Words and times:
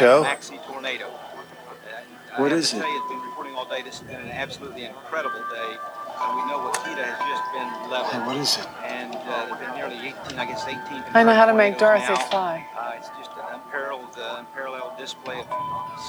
F5 0.00 0.06
Joe? 0.08 0.24
maxi 0.24 0.56
tornado. 0.66 1.06
Uh, 1.06 2.40
What 2.40 2.52
I 2.52 2.54
have 2.56 2.58
is 2.58 2.70
to 2.70 2.76
it? 2.76 2.80
tell 2.80 2.88
you, 2.90 2.98
it's 2.98 3.08
been 3.12 3.20
reporting 3.28 3.54
all 3.54 3.66
day. 3.68 3.82
This 3.82 3.98
has 4.00 4.08
been 4.08 4.20
an 4.20 4.30
absolutely 4.32 4.84
incredible 4.84 5.40
day. 5.52 5.76
And 6.20 6.36
we 6.36 6.42
know 6.48 6.58
Wakita 6.68 7.04
has 7.04 7.20
just 7.28 7.44
been 7.52 7.70
leveled. 7.90 8.12
Hey, 8.12 8.20
what 8.28 8.36
is 8.36 8.56
it? 8.60 8.68
And 8.84 9.14
uh, 9.16 9.46
there've 9.46 9.60
been 9.60 9.74
nearly 9.76 9.96
18, 10.12 10.38
I 10.38 10.44
guess 10.46 10.64
18. 10.68 10.80
I 11.14 11.22
know 11.24 11.34
how 11.34 11.44
to 11.46 11.54
make 11.54 11.76
tornadoes 11.78 12.08
Dorothy 12.08 12.24
now. 12.24 12.30
fly. 12.32 12.66
Uh, 12.76 12.92
it's 12.96 13.08
just 13.18 13.30
an 13.40 13.44
unparalleled, 13.60 14.16
uh, 14.16 14.36
unparalleled 14.44 14.96
display 14.98 15.40
of 15.40 15.48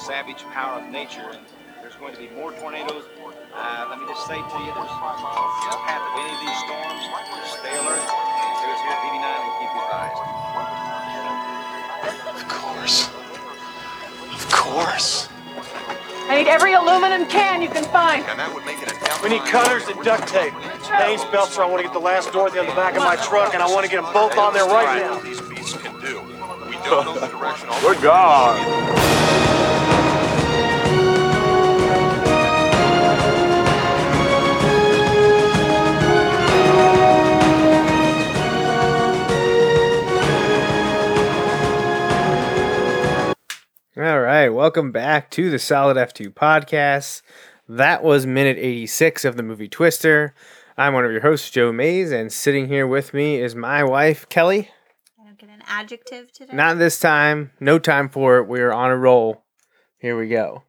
savage 0.08 0.44
power 0.52 0.80
of 0.84 0.88
nature. 0.92 1.28
And 1.31 1.44
there's 1.81 1.95
going 1.95 2.14
to 2.14 2.19
be 2.19 2.30
more 2.36 2.52
tornadoes. 2.59 3.03
Uh, 3.56 3.88
let 3.89 4.00
me 4.00 4.06
just 4.08 4.28
say 4.28 4.36
to 4.39 4.58
you, 4.64 4.72
there's 4.75 4.95
no 4.95 5.75
path 5.88 6.03
of 6.03 6.14
any 6.19 6.31
of 6.31 6.39
these 6.44 6.59
storms. 6.64 7.03
Course. 15.02 15.27
I 16.30 16.38
need 16.38 16.47
every 16.47 16.73
aluminum 16.73 17.27
can 17.27 17.61
you 17.61 17.69
can 17.69 17.83
find. 17.85 18.23
We 19.23 19.30
need 19.30 19.44
cutters 19.45 19.88
and 19.88 20.02
duct 20.03 20.27
tape. 20.27 20.53
Haynes 20.53 21.25
belts, 21.25 21.57
or 21.57 21.63
I 21.63 21.66
want 21.66 21.80
to 21.80 21.83
get 21.83 21.94
the 21.94 21.99
last 21.99 22.31
Dorothy 22.31 22.59
on 22.59 22.67
the 22.67 22.75
back 22.75 22.95
of 22.95 23.03
my 23.03 23.16
truck, 23.17 23.53
and 23.53 23.61
I 23.61 23.67
want 23.67 23.85
to 23.85 23.91
get 23.91 24.02
them 24.02 24.13
both 24.13 24.38
on 24.38 24.53
there 24.53 24.66
right 24.66 25.01
now. 25.01 25.19
these 25.19 25.41
beasts 25.41 25.75
can 25.78 26.00
do. 26.00 26.22
We 26.67 26.73
don't 26.85 27.06
know 27.06 27.19
the 27.19 27.28
direction 27.28 27.69
all 27.69 27.81
Good 27.81 28.01
All 44.01 44.19
right, 44.22 44.50
welcome 44.50 44.91
back 44.91 45.29
to 45.31 45.51
the 45.51 45.59
Solid 45.59 45.95
F2 45.95 46.34
podcast. 46.34 47.22
That 47.69 48.01
was 48.03 48.25
minute 48.25 48.57
86 48.57 49.23
of 49.25 49.38
the 49.38 49.44
movie 49.44 49.67
Twister. 49.67 50.34
I'm 50.75 50.95
one 50.95 51.06
of 51.06 51.12
your 51.12 51.22
hosts, 51.22 51.51
Joe 51.51 51.72
Mays, 51.72 52.11
and 52.11 52.34
sitting 52.34 52.67
here 52.67 52.88
with 52.88 53.13
me 53.13 53.35
is 53.40 53.53
my 53.53 53.84
wife, 53.84 54.28
Kelly. 54.28 54.72
I 55.19 55.25
don't 55.25 55.38
get 55.38 55.50
an 55.50 55.61
adjective 55.67 56.31
today. 56.31 56.56
Not 56.56 56.79
this 56.79 57.00
time, 57.00 57.51
no 57.59 57.78
time 57.78 58.09
for 58.09 58.38
it. 58.40 58.47
We're 58.47 58.72
on 58.72 58.90
a 58.90 58.97
roll. 58.97 59.44
Here 60.00 60.17
we 60.17 60.29
go. 60.29 60.63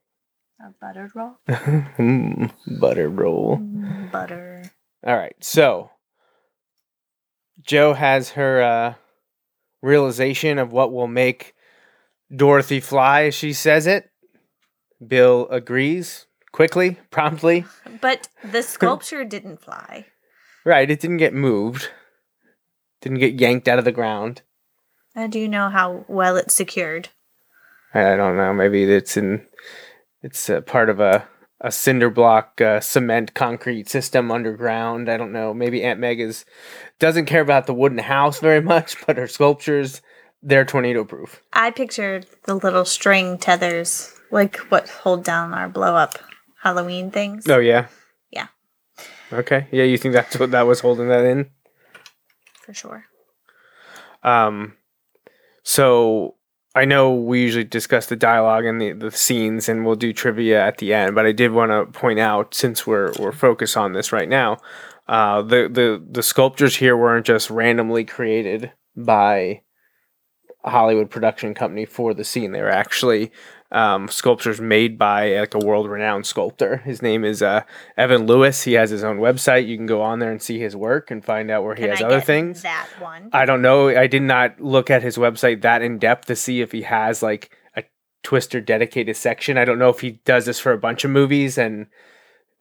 a 0.61 0.75
buttered 0.79 1.13
roll. 1.17 1.37
Mm, 1.49 2.53
butter 2.81 3.09
roll. 3.09 3.57
Butter. 4.13 4.63
All 5.07 5.17
right, 5.17 5.37
so 5.41 5.91
Jo 7.63 7.95
has 7.95 8.31
her 8.33 8.61
uh, 8.61 8.95
realization 9.81 10.59
of 10.59 10.71
what 10.71 10.93
will 10.93 11.09
make 11.09 11.55
Dorothy 12.35 12.81
fly, 12.81 13.25
as 13.25 13.35
she 13.35 13.53
says 13.53 13.87
it. 13.87 14.11
Bill 15.07 15.49
agrees 15.51 16.27
quickly, 16.53 16.99
promptly. 17.11 17.65
But 18.01 18.29
the 18.45 18.63
sculpture 18.63 19.25
didn't 19.25 19.61
fly. 19.61 20.07
Right, 20.65 20.91
it 20.91 21.01
didn't 21.01 21.17
get 21.17 21.35
moved, 21.35 21.91
didn't 23.01 23.19
get 23.19 23.41
yanked 23.41 23.67
out 23.67 23.79
of 23.79 23.85
the 23.85 23.93
ground. 23.93 24.43
How 25.15 25.27
do 25.27 25.39
you 25.39 25.49
know 25.49 25.69
how 25.69 26.05
well 26.09 26.37
it's 26.37 26.55
secured? 26.55 27.09
I 27.93 28.17
don't 28.17 28.37
know. 28.37 28.55
Maybe 28.55 28.85
it's 28.85 29.17
in, 29.17 29.47
it's 30.23 30.49
a 30.49 30.63
part 30.63 30.89
of 30.89 31.01
a 31.01 31.27
a 31.63 31.71
cinder 31.71 32.11
block 32.11 32.61
uh, 32.61 32.81
cement 32.81 33.35
concrete 33.35 33.89
system 33.89 34.33
underground. 34.33 35.09
I 35.09 35.17
don't 35.17 35.33
know. 35.33 35.55
Maybe 35.55 35.85
Aunt 35.85 36.01
Meg 36.01 36.21
is 36.21 36.45
doesn't 36.99 37.27
care 37.27 37.41
about 37.41 37.67
the 37.67 37.75
wooden 37.75 37.99
house 37.99 38.41
very 38.41 38.61
much, 38.61 38.97
but 39.07 39.17
her 39.17 39.29
sculptures 39.29 40.03
they're 40.43 40.65
tornado 40.65 41.05
proof. 41.05 41.41
I 41.53 41.71
pictured 41.71 42.27
the 42.45 42.55
little 42.55 42.85
string 42.85 43.39
tethers, 43.39 44.13
like 44.31 44.57
what 44.71 44.89
hold 44.89 45.25
down 45.25 45.55
our 45.55 45.69
blow 45.69 45.95
up 45.97 46.19
Halloween 46.63 47.11
things. 47.11 47.49
Oh 47.49 47.59
yeah. 47.59 47.87
Yeah. 48.31 48.49
Okay. 49.33 49.67
Yeah, 49.71 49.85
you 49.85 49.99
think 49.99 50.15
that's 50.15 50.39
what 50.39 50.51
that 50.51 50.67
was 50.67 50.81
holding 50.81 51.09
that 51.09 51.25
in? 51.25 51.51
For 52.63 52.75
sure. 52.75 53.05
Um, 54.23 54.77
so 55.63 56.37
I 56.75 56.85
know 56.85 57.13
we 57.13 57.43
usually 57.43 57.65
discuss 57.65 58.07
the 58.07 58.17
dialogue 58.17 58.65
and 58.65 58.81
the, 58.81 58.93
the 58.93 59.11
scenes, 59.11 59.69
and 59.69 59.85
we'll 59.85 59.97
do 59.97 60.13
trivia 60.13 60.65
at 60.65 60.79
the 60.79 60.95
end. 60.95 61.15
But 61.15 61.27
I 61.27 61.33
did 61.33 61.53
want 61.53 61.71
to 61.71 61.99
point 61.99 62.19
out, 62.19 62.55
since 62.55 62.87
we're 62.87 63.13
we're 63.19 63.33
focused 63.33 63.77
on 63.77 63.93
this 63.93 64.13
right 64.13 64.29
now, 64.29 64.59
uh, 65.09 65.43
the 65.43 65.69
the 65.69 66.03
the 66.09 66.23
sculptures 66.23 66.77
here 66.77 66.97
weren't 66.97 67.27
just 67.27 67.51
randomly 67.51 68.05
created 68.05 68.73
by 68.97 69.62
a 70.65 70.71
Hollywood 70.71 71.11
production 71.11 71.55
company 71.55 71.85
for 71.85 72.15
the 72.15 72.25
scene. 72.25 72.53
They 72.53 72.61
were 72.63 72.71
actually 72.71 73.33
um, 73.73 74.09
sculptures 74.09 74.61
made 74.61 74.99
by 74.99 75.39
like 75.39 75.55
a 75.55 75.59
world 75.59 75.89
renowned 75.89 76.27
sculptor. 76.27 76.79
His 76.79 77.03
name 77.03 77.25
is 77.25 77.43
uh, 77.43 77.63
Evan 77.97 78.27
Lewis. 78.27 78.63
He 78.63 78.75
has 78.75 78.91
his 78.91 79.03
own 79.03 79.19
website. 79.19 79.67
You 79.67 79.77
can 79.77 79.87
go 79.87 80.03
on 80.03 80.19
there 80.19 80.31
and 80.31 80.43
see 80.43 80.59
his 80.59 80.77
work 80.77 81.11
and 81.11 81.25
find 81.25 81.51
out 81.51 81.65
where 81.65 81.75
he 81.75 81.83
Can 81.83 81.91
has 81.91 82.03
I 82.03 82.07
other 82.07 82.19
get 82.19 82.27
things. 82.27 82.63
That 82.63 82.89
one. 83.01 83.31
I 83.33 83.45
don't 83.45 83.63
know. 83.63 83.89
I 83.89 84.07
did 84.07 84.23
not 84.23 84.61
look 84.61 84.91
at 84.91 85.03
his 85.03 85.17
website 85.17 85.63
that 85.63 85.83
in 85.83 85.99
depth 85.99 86.27
to 86.27 86.37
see 86.37 86.61
if 86.61 86.73
he 86.73 86.83
has 86.83 87.23
like 87.23 87.57
a 87.75 87.83
Twister 88.23 88.61
dedicated 88.61 89.17
section. 89.17 89.57
I 89.57 89.65
don't 89.65 89.79
know 89.79 89.89
if 89.89 90.01
he 90.01 90.21
does 90.25 90.45
this 90.45 90.61
for 90.61 90.73
a 90.73 90.79
bunch 90.79 91.05
of 91.05 91.11
movies 91.11 91.57
and 91.57 91.87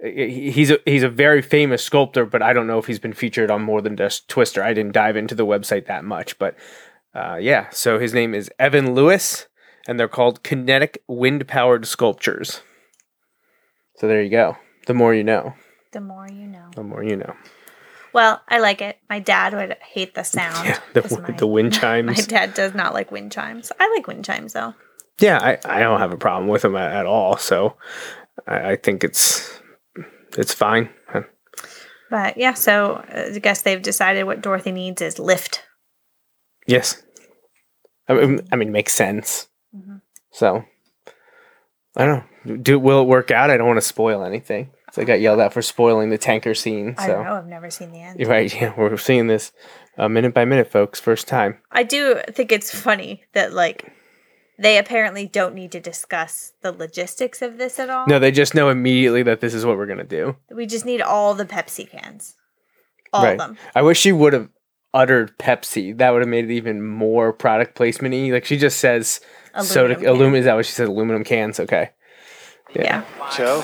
he's 0.02 0.72
a 0.72 0.80
he's 0.86 1.04
a 1.04 1.10
very 1.10 1.42
famous 1.42 1.84
sculptor, 1.84 2.26
but 2.26 2.42
I 2.42 2.54
don't 2.54 2.68
know 2.68 2.80
if 2.80 2.88
he's 2.88 3.00
been 3.00 3.14
featured 3.14 3.52
on 3.52 3.62
more 3.62 3.82
than 3.82 3.98
just 3.98 4.28
Twister. 4.28 4.64
I 4.64 4.74
didn't 4.74 4.94
dive 4.94 5.16
into 5.16 5.36
the 5.36 5.46
website 5.46 5.86
that 5.88 6.04
much, 6.04 6.40
but 6.40 6.56
uh, 7.14 7.38
yeah. 7.40 7.70
So 7.72 8.00
his 8.00 8.14
name 8.14 8.34
is 8.34 8.50
Evan 8.60 8.94
Lewis, 8.94 9.48
and 9.88 10.00
they're 10.00 10.08
called 10.08 10.44
kinetic 10.44 11.04
wind 11.08 11.48
powered 11.48 11.86
sculptures. 11.86 12.62
So 13.98 14.08
there 14.08 14.22
you 14.22 14.30
go. 14.30 14.58
The 14.88 14.94
more 14.94 15.14
you 15.14 15.24
know, 15.24 15.54
the 15.92 16.02
more 16.02 16.28
you 16.28 16.48
know. 16.48 16.70
the 16.76 16.84
more 16.84 17.04
you 17.04 17.16
know. 17.16 17.36
Well, 18.14 18.42
I 18.50 18.60
like 18.60 18.82
it. 18.82 18.98
My 19.10 19.20
dad 19.20 19.54
would 19.54 19.78
hate 19.82 20.16
the 20.16 20.24
sound. 20.24 20.68
Yeah, 20.68 20.80
the, 20.94 21.02
'cause 21.02 21.18
the 21.38 21.48
wind 21.48 21.74
chimes. 21.80 22.08
My 22.08 22.24
dad 22.26 22.54
does 22.54 22.74
not 22.74 22.94
like 22.94 23.12
wind 23.12 23.32
chimes. 23.32 23.72
I 23.80 23.90
like 23.96 24.08
wind 24.08 24.26
chimes 24.26 24.54
though. 24.54 24.74
Yeah, 25.20 25.38
I, 25.40 25.60
I 25.66 25.80
don't 25.82 26.00
have 26.00 26.12
a 26.12 26.18
problem 26.18 26.48
with 26.50 26.64
them 26.64 26.76
at, 26.76 26.92
at 26.92 27.06
all. 27.06 27.38
So 27.38 27.78
I, 28.48 28.72
I 28.72 28.76
think 28.76 29.04
it's 29.04 29.60
it's 30.38 30.54
fine. 30.54 30.90
But 32.10 32.36
yeah, 32.38 32.56
so 32.56 32.96
uh, 33.14 33.30
I 33.36 33.40
guess 33.40 33.62
they've 33.62 33.82
decided 33.82 34.26
what 34.26 34.42
Dorothy 34.42 34.72
needs 34.74 35.02
is 35.02 35.18
lift. 35.18 35.64
Yes, 36.68 37.02
I 38.08 38.14
mean, 38.14 38.48
I 38.52 38.56
mean 38.56 38.72
makes 38.72 38.94
sense. 38.94 39.48
Mhm. 39.76 40.02
So 40.32 40.64
I 41.96 42.06
don't 42.06 42.24
know. 42.46 42.58
Do 42.58 42.80
will 42.80 43.02
it 43.02 43.08
work 43.08 43.32
out? 43.32 43.50
I 43.50 43.58
don't 43.58 43.68
want 43.68 43.78
to 43.78 43.82
spoil 43.86 44.24
anything. 44.24 44.72
So 44.94 45.02
I 45.02 45.06
got 45.06 45.22
yelled 45.22 45.40
at 45.40 45.54
for 45.54 45.62
spoiling 45.62 46.10
the 46.10 46.18
tanker 46.18 46.54
scene. 46.54 46.96
I 46.98 47.06
So 47.08 47.14
don't 47.14 47.24
know. 47.26 47.36
I've 47.36 47.48
never 47.48 47.70
seen 47.70 47.92
the 47.92 48.00
end. 48.02 48.20
you're 48.20 48.30
right. 48.30 48.54
Yeah, 48.54 48.74
we're 48.78 48.98
seeing 48.98 49.28
this 49.28 49.52
uh, 49.98 50.10
minute 50.10 50.34
by 50.34 50.44
minute, 50.46 50.70
folks. 50.72 51.00
First 51.00 51.28
time. 51.28 51.60
I 51.72 51.84
do 51.84 52.20
think 52.30 52.52
it's 52.52 52.74
funny 52.78 53.24
that 53.34 53.54
like 53.54 53.92
they 54.60 54.78
apparently 54.78 55.26
don't 55.28 55.56
need 55.56 55.72
to 55.72 55.80
discuss 55.80 56.52
the 56.62 56.72
logistics 56.72 57.42
of 57.42 57.58
this 57.58 57.80
at 57.80 57.90
all. 57.90 58.06
No, 58.08 58.20
they 58.20 58.32
just 58.32 58.54
know 58.54 58.70
immediately 58.70 59.24
that 59.24 59.40
this 59.42 59.54
is 59.54 59.66
what 59.66 59.78
we're 59.78 59.88
gonna 59.88 60.04
do. 60.04 60.36
We 60.54 60.66
just 60.66 60.86
need 60.86 61.02
all 61.02 61.34
the 61.34 61.46
Pepsi 61.46 61.90
cans. 61.90 62.36
All 63.14 63.24
right. 63.24 63.32
of 63.34 63.38
them. 63.40 63.58
I 63.76 63.82
wish 63.82 64.00
she 64.00 64.12
would 64.12 64.34
have 64.34 64.50
uttered 64.94 65.38
Pepsi. 65.38 65.98
That 65.98 66.12
would 66.12 66.22
have 66.22 66.30
made 66.30 66.46
it 66.46 66.52
even 66.52 66.86
more 66.86 67.32
product 67.34 67.76
placement-y. 67.76 68.32
Like 68.32 68.46
she 68.46 68.58
just 68.58 68.80
says 68.80 69.22
soda 69.62 69.96
Aluminum 69.96 70.00
can. 70.00 70.10
aluminum. 70.10 70.36
Is 70.36 70.46
that 70.46 70.56
what 70.56 70.66
she 70.66 70.72
said? 70.74 70.88
Aluminum 70.88 71.24
cans. 71.24 71.60
Okay. 71.60 71.90
Yeah. 72.76 73.04
Joe? 73.36 73.62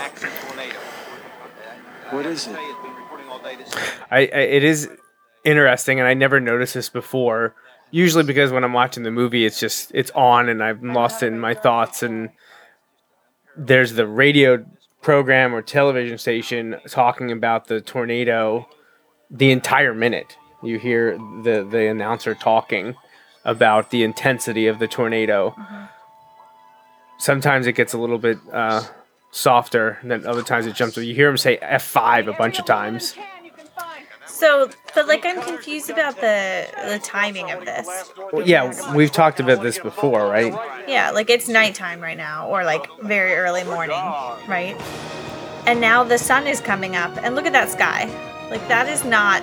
What 2.09 2.25
is 2.25 2.47
it? 2.47 2.51
It's 2.51 2.81
been 2.81 2.95
reporting 2.95 3.27
all 3.29 3.39
day 3.39 3.55
this 3.55 3.73
I, 4.09 4.19
I 4.19 4.21
it 4.21 4.63
is 4.63 4.89
interesting, 5.43 5.99
and 5.99 6.07
I 6.07 6.13
never 6.13 6.39
noticed 6.39 6.73
this 6.73 6.89
before. 6.89 7.55
Usually, 7.91 8.23
because 8.23 8.51
when 8.51 8.63
I'm 8.63 8.73
watching 8.73 9.03
the 9.03 9.11
movie, 9.11 9.45
it's 9.45 9.59
just 9.59 9.91
it's 9.93 10.11
on, 10.11 10.49
and 10.49 10.61
I'm 10.63 10.93
lost 10.93 11.23
in 11.23 11.39
my 11.39 11.53
thoughts. 11.53 12.03
And 12.03 12.29
there's 13.57 13.93
the 13.93 14.07
radio 14.07 14.65
program 15.01 15.53
or 15.53 15.61
television 15.61 16.17
station 16.17 16.77
talking 16.89 17.31
about 17.31 17.67
the 17.67 17.79
tornado 17.81 18.67
the 19.29 19.51
entire 19.51 19.93
minute. 19.93 20.37
You 20.63 20.79
hear 20.79 21.17
the 21.17 21.65
the 21.69 21.87
announcer 21.87 22.33
talking 22.33 22.95
about 23.45 23.91
the 23.91 24.03
intensity 24.03 24.67
of 24.67 24.79
the 24.79 24.87
tornado. 24.87 25.55
Sometimes 27.19 27.67
it 27.67 27.73
gets 27.73 27.93
a 27.93 27.97
little 27.97 28.17
bit 28.17 28.37
uh, 28.51 28.83
softer, 29.31 29.97
and 30.01 30.11
then 30.11 30.25
other 30.25 30.43
times 30.43 30.65
it 30.65 30.75
jumps. 30.75 30.97
You 30.97 31.15
hear 31.15 31.29
him 31.29 31.37
say 31.37 31.57
F5 31.57 32.27
a 32.27 32.33
bunch 32.33 32.59
of 32.59 32.65
times. 32.65 33.15
So, 34.25 34.69
but 34.93 35.07
like 35.07 35.25
I'm 35.25 35.41
confused 35.41 35.89
about 35.89 36.15
the 36.17 36.67
the 36.85 36.99
timing 36.99 37.49
of 37.49 37.65
this. 37.65 38.11
Well, 38.31 38.47
yeah, 38.47 38.93
we've 38.93 39.11
talked 39.11 39.39
about 39.39 39.63
this 39.63 39.79
before, 39.79 40.27
right? 40.27 40.53
Yeah, 40.87 41.09
like 41.11 41.29
it's 41.29 41.47
nighttime 41.47 42.01
right 42.01 42.17
now, 42.17 42.47
or 42.47 42.63
like 42.63 42.85
very 43.01 43.33
early 43.33 43.63
morning, 43.63 44.03
right? 44.47 44.75
And 45.65 45.81
now 45.81 46.03
the 46.03 46.17
sun 46.19 46.45
is 46.45 46.61
coming 46.61 46.95
up, 46.95 47.17
and 47.23 47.35
look 47.35 47.45
at 47.45 47.53
that 47.53 47.69
sky. 47.69 48.05
Like 48.51 48.67
that 48.67 48.87
is 48.87 49.03
not 49.03 49.41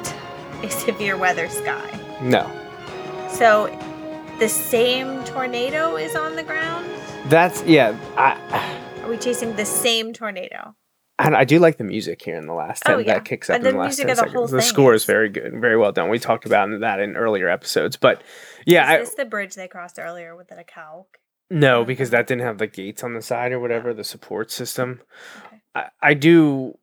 a 0.63 0.71
severe 0.71 1.17
weather 1.17 1.49
sky. 1.49 2.01
No. 2.23 2.51
So, 3.31 3.67
the 4.39 4.49
same 4.49 5.25
tornado 5.25 5.97
is 5.97 6.15
on 6.17 6.37
the 6.37 6.43
ground. 6.43 6.87
That's 7.27 7.63
yeah. 7.65 7.97
I 8.17 9.01
Are 9.03 9.09
we 9.09 9.17
chasing 9.17 9.55
the 9.57 9.65
same 9.65 10.13
tornado? 10.13 10.75
and 11.21 11.37
I 11.37 11.45
do 11.45 11.61
like 11.61 11.79
the 11.79 11.85
music 11.85 12.21
here 12.23 12.37
in 12.37 12.47
the 12.49 12.53
last 12.55 12.83
oh, 12.87 12.91
ten. 12.91 12.97
Oh, 12.97 12.99
yeah. 12.99 13.15
That 13.15 13.25
kicks 13.25 13.49
up 13.49 13.57
And 13.57 13.65
in 13.67 13.73
the 13.73 13.73
the 13.73 13.79
last 13.79 13.99
music 13.99 14.07
ten 14.07 14.11
of 14.11 14.17
the 14.17 14.21
seconds. 14.23 14.35
whole 14.35 14.47
the 14.49 14.63
score 14.63 14.95
is 14.95 15.03
is- 15.03 15.07
very 15.07 15.29
good, 15.29 15.53
and 15.53 15.61
very 15.61 15.77
well 15.77 15.93
done. 15.93 16.09
We 16.09 16.19
talked 16.19 16.45
about 16.47 16.69
that 16.81 17.01
in 17.01 17.17
earlier 17.17 17.49
episodes, 17.49 17.97
but 17.97 18.23
yeah, 18.67 18.87
I, 18.89 18.99
Is 18.99 19.11
this 19.11 19.17
the 19.17 19.25
bridge 19.25 19.55
they 19.55 19.69
crossed 19.69 19.99
earlier 19.99 20.35
with 20.37 20.49
the 20.49 20.65
cow? 20.67 21.07
no, 21.51 21.85
because 21.85 22.11
that 22.11 22.27
didn't 22.27 22.43
have 22.43 22.59
the 22.59 22.67
gates 22.67 23.05
on 23.05 23.15
the 23.15 23.23
side 23.23 23.53
or 23.53 23.61
whatever 23.61 23.95
the 23.95 24.03
support 24.05 24.51
system. 24.51 25.03
Okay. 25.47 25.63
I, 25.77 25.89
I 26.03 26.15
do, 26.15 26.77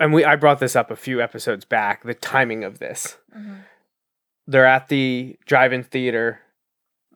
and 0.00 0.12
we 0.12 0.24
I 0.24 0.36
brought 0.36 0.60
this 0.60 0.76
up 0.76 0.90
a 0.90 0.96
few 0.96 1.20
episodes 1.22 1.64
back. 1.64 2.02
The 2.04 2.14
timing 2.14 2.64
of 2.64 2.78
this. 2.78 3.18
Mhm. 3.36 3.60
They're 4.46 4.66
at 4.66 4.88
the 4.88 5.36
drive-in 5.46 5.82
theater. 5.84 6.40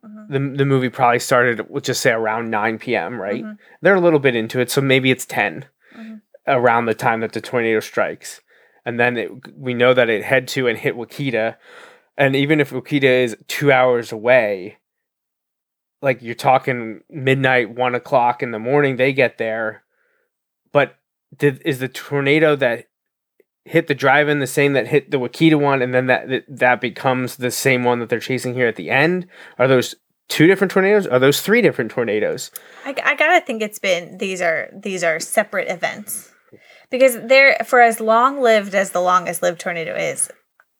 Mhm. 0.04 0.28
The, 0.28 0.56
the 0.58 0.64
movie 0.64 0.88
probably 0.88 1.18
started, 1.18 1.68
we'll 1.68 1.80
just 1.82 2.00
say 2.00 2.10
around 2.10 2.50
9 2.50 2.78
p.m., 2.78 3.20
right? 3.20 3.44
Mhm. 3.44 3.58
They're 3.82 3.94
a 3.94 4.00
little 4.00 4.18
bit 4.18 4.34
into 4.34 4.60
it, 4.60 4.70
so 4.70 4.80
maybe 4.80 5.10
it's 5.10 5.26
10 5.26 5.66
Mhm. 5.96 6.22
around 6.46 6.86
the 6.86 6.94
time 6.94 7.20
that 7.20 7.32
the 7.32 7.40
tornado 7.40 7.80
strikes. 7.80 8.40
And 8.84 8.98
then 8.98 9.16
it, 9.18 9.30
we 9.56 9.74
know 9.74 9.92
that 9.94 10.08
it 10.08 10.24
head 10.24 10.48
to 10.48 10.66
and 10.66 10.78
hit 10.78 10.96
Wakita. 10.96 11.56
And 12.16 12.34
even 12.34 12.60
if 12.60 12.70
Wakita 12.70 13.02
is 13.24 13.36
two 13.46 13.70
hours 13.70 14.10
away, 14.10 14.78
like 16.02 16.22
you're 16.22 16.34
talking 16.34 17.02
midnight, 17.10 17.70
one 17.70 17.94
o'clock 17.94 18.42
in 18.42 18.52
the 18.52 18.58
morning, 18.58 18.96
they 18.96 19.12
get 19.12 19.36
there. 19.38 19.84
But 20.72 20.96
did, 21.36 21.62
is 21.64 21.78
the 21.78 21.88
tornado 21.88 22.56
that 22.56 22.86
hit 23.64 23.86
the 23.86 23.94
drive-in 23.94 24.40
the 24.40 24.46
same 24.46 24.72
that 24.72 24.88
hit 24.88 25.10
the 25.10 25.18
Wakita 25.18 25.60
one, 25.60 25.82
and 25.82 25.94
then 25.94 26.06
that 26.06 26.44
that- 26.48 26.80
becomes 26.80 27.36
the 27.36 27.50
same 27.50 27.84
one 27.84 28.00
that 28.00 28.08
they're 28.08 28.20
chasing 28.20 28.54
here 28.54 28.66
at 28.66 28.76
the 28.76 28.90
end? 28.90 29.26
Are 29.58 29.68
those 29.68 29.94
two 30.28 30.46
different 30.46 30.70
tornadoes? 30.70 31.06
Are 31.06 31.18
those 31.18 31.40
three 31.40 31.62
different 31.62 31.90
tornadoes? 31.90 32.50
I, 32.84 32.94
I 33.04 33.14
gotta 33.14 33.44
think 33.44 33.62
it's 33.62 33.78
been 33.78 34.18
these 34.18 34.40
are 34.40 34.70
these 34.72 35.04
are 35.04 35.20
separate 35.20 35.68
events 35.68 36.32
because 36.90 37.18
they're 37.22 37.56
for 37.64 37.80
as 37.80 38.00
long 38.00 38.40
lived 38.40 38.74
as 38.74 38.90
the 38.90 39.00
longest 39.00 39.42
lived 39.42 39.60
tornado 39.60 39.94
is, 39.94 40.30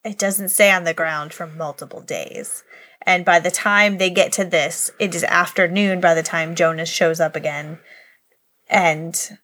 it 0.03 0.17
doesn't 0.17 0.49
stay 0.49 0.71
on 0.71 0.83
the 0.83 0.93
ground 0.93 1.33
for 1.33 1.47
multiple 1.47 2.01
days. 2.01 2.63
And 3.03 3.25
by 3.25 3.39
the 3.39 3.51
time 3.51 3.97
they 3.97 4.09
get 4.09 4.31
to 4.33 4.45
this, 4.45 4.91
it 4.99 5.15
is 5.15 5.23
afternoon 5.23 6.01
by 6.01 6.13
the 6.13 6.23
time 6.23 6.55
Jonas 6.55 6.89
shows 6.89 7.19
up 7.19 7.35
again. 7.35 7.79
And, 8.69 9.37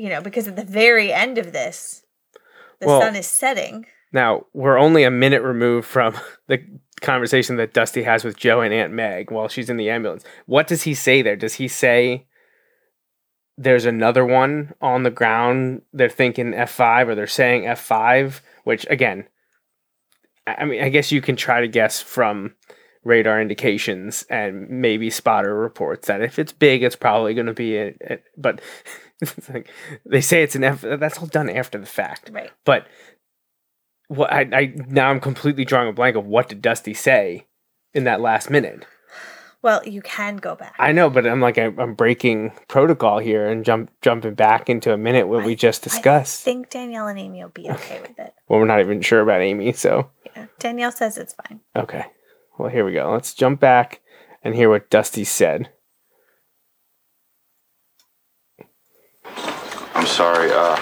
you 0.00 0.08
know, 0.08 0.20
because 0.22 0.48
at 0.48 0.56
the 0.56 0.64
very 0.64 1.12
end 1.12 1.36
of 1.38 1.52
this, 1.52 2.04
the 2.80 2.86
Well- 2.86 3.00
sun 3.02 3.16
is 3.16 3.26
setting. 3.26 3.86
Now 4.12 4.46
we're 4.54 4.78
only 4.78 5.04
a 5.04 5.10
minute 5.10 5.42
removed 5.42 5.86
from 5.86 6.14
the 6.48 6.64
conversation 7.00 7.56
that 7.56 7.72
Dusty 7.72 8.02
has 8.02 8.24
with 8.24 8.36
Jo 8.36 8.60
and 8.60 8.72
Aunt 8.74 8.92
Meg 8.92 9.30
while 9.30 9.48
she's 9.48 9.70
in 9.70 9.76
the 9.76 9.90
ambulance. 9.90 10.24
What 10.46 10.66
does 10.66 10.82
he 10.82 10.94
say 10.94 11.22
there? 11.22 11.36
Does 11.36 11.54
he 11.54 11.68
say 11.68 12.26
there's 13.56 13.84
another 13.84 14.24
one 14.24 14.72
on 14.80 15.02
the 15.02 15.10
ground? 15.10 15.82
They're 15.92 16.08
thinking 16.08 16.54
F 16.54 16.70
five, 16.70 17.08
or 17.08 17.14
they're 17.14 17.26
saying 17.26 17.66
F 17.66 17.80
five. 17.80 18.42
Which 18.64 18.86
again, 18.90 19.28
I 20.46 20.64
mean, 20.64 20.82
I 20.82 20.88
guess 20.88 21.12
you 21.12 21.20
can 21.20 21.36
try 21.36 21.60
to 21.60 21.68
guess 21.68 22.00
from 22.00 22.54
radar 23.04 23.40
indications 23.40 24.24
and 24.28 24.68
maybe 24.68 25.08
spotter 25.10 25.54
reports 25.54 26.06
that 26.08 26.20
if 26.20 26.38
it's 26.38 26.52
big, 26.52 26.82
it's 26.82 26.96
probably 26.96 27.34
going 27.34 27.46
to 27.46 27.54
be 27.54 27.76
a- 27.78 27.94
But 28.36 28.60
it's 29.20 29.48
like 29.48 29.68
they 30.04 30.20
say 30.20 30.42
it's 30.42 30.54
an 30.54 30.64
F. 30.64 30.82
That's 30.82 31.18
all 31.18 31.26
done 31.26 31.48
after 31.50 31.78
the 31.78 31.86
fact. 31.86 32.30
Right. 32.32 32.50
But 32.64 32.86
what 34.08 34.32
I, 34.32 34.40
I 34.52 34.74
now 34.88 35.10
I'm 35.10 35.20
completely 35.20 35.64
drawing 35.64 35.88
a 35.88 35.92
blank 35.92 36.16
of 36.16 36.26
what 36.26 36.48
did 36.48 36.62
Dusty 36.62 36.94
say 36.94 37.46
in 37.94 38.04
that 38.04 38.20
last 38.20 38.50
minute. 38.50 38.84
Well, 39.62 39.82
you 39.86 40.00
can 40.00 40.36
go 40.38 40.54
back. 40.54 40.74
I 40.78 40.92
know, 40.92 41.10
but 41.10 41.26
I'm 41.26 41.40
like 41.40 41.58
I, 41.58 41.66
I'm 41.66 41.94
breaking 41.94 42.52
protocol 42.68 43.18
here 43.18 43.46
and 43.46 43.62
jump 43.64 43.90
jumping 44.00 44.34
back 44.34 44.70
into 44.70 44.92
a 44.92 44.96
minute 44.96 45.28
what 45.28 45.44
we 45.44 45.54
just 45.54 45.82
discussed. 45.82 46.42
I 46.42 46.44
think 46.44 46.70
Danielle 46.70 47.08
and 47.08 47.18
Amy 47.18 47.42
will 47.42 47.50
be 47.50 47.70
okay 47.70 48.00
with 48.02 48.18
it. 48.18 48.34
well, 48.48 48.58
we're 48.58 48.66
not 48.66 48.80
even 48.80 49.02
sure 49.02 49.20
about 49.20 49.42
Amy, 49.42 49.72
so 49.72 50.10
Yeah. 50.34 50.46
Danielle 50.58 50.92
says 50.92 51.18
it's 51.18 51.34
fine. 51.34 51.60
okay. 51.76 52.06
Well, 52.60 52.68
here 52.68 52.84
we 52.84 52.92
go. 52.92 53.10
Let's 53.10 53.32
jump 53.32 53.58
back 53.58 54.00
and 54.44 54.54
hear 54.54 54.68
what 54.68 54.90
Dusty 54.90 55.24
said. 55.24 55.70
I'm 59.94 60.04
sorry. 60.06 60.50
Uh, 60.52 60.76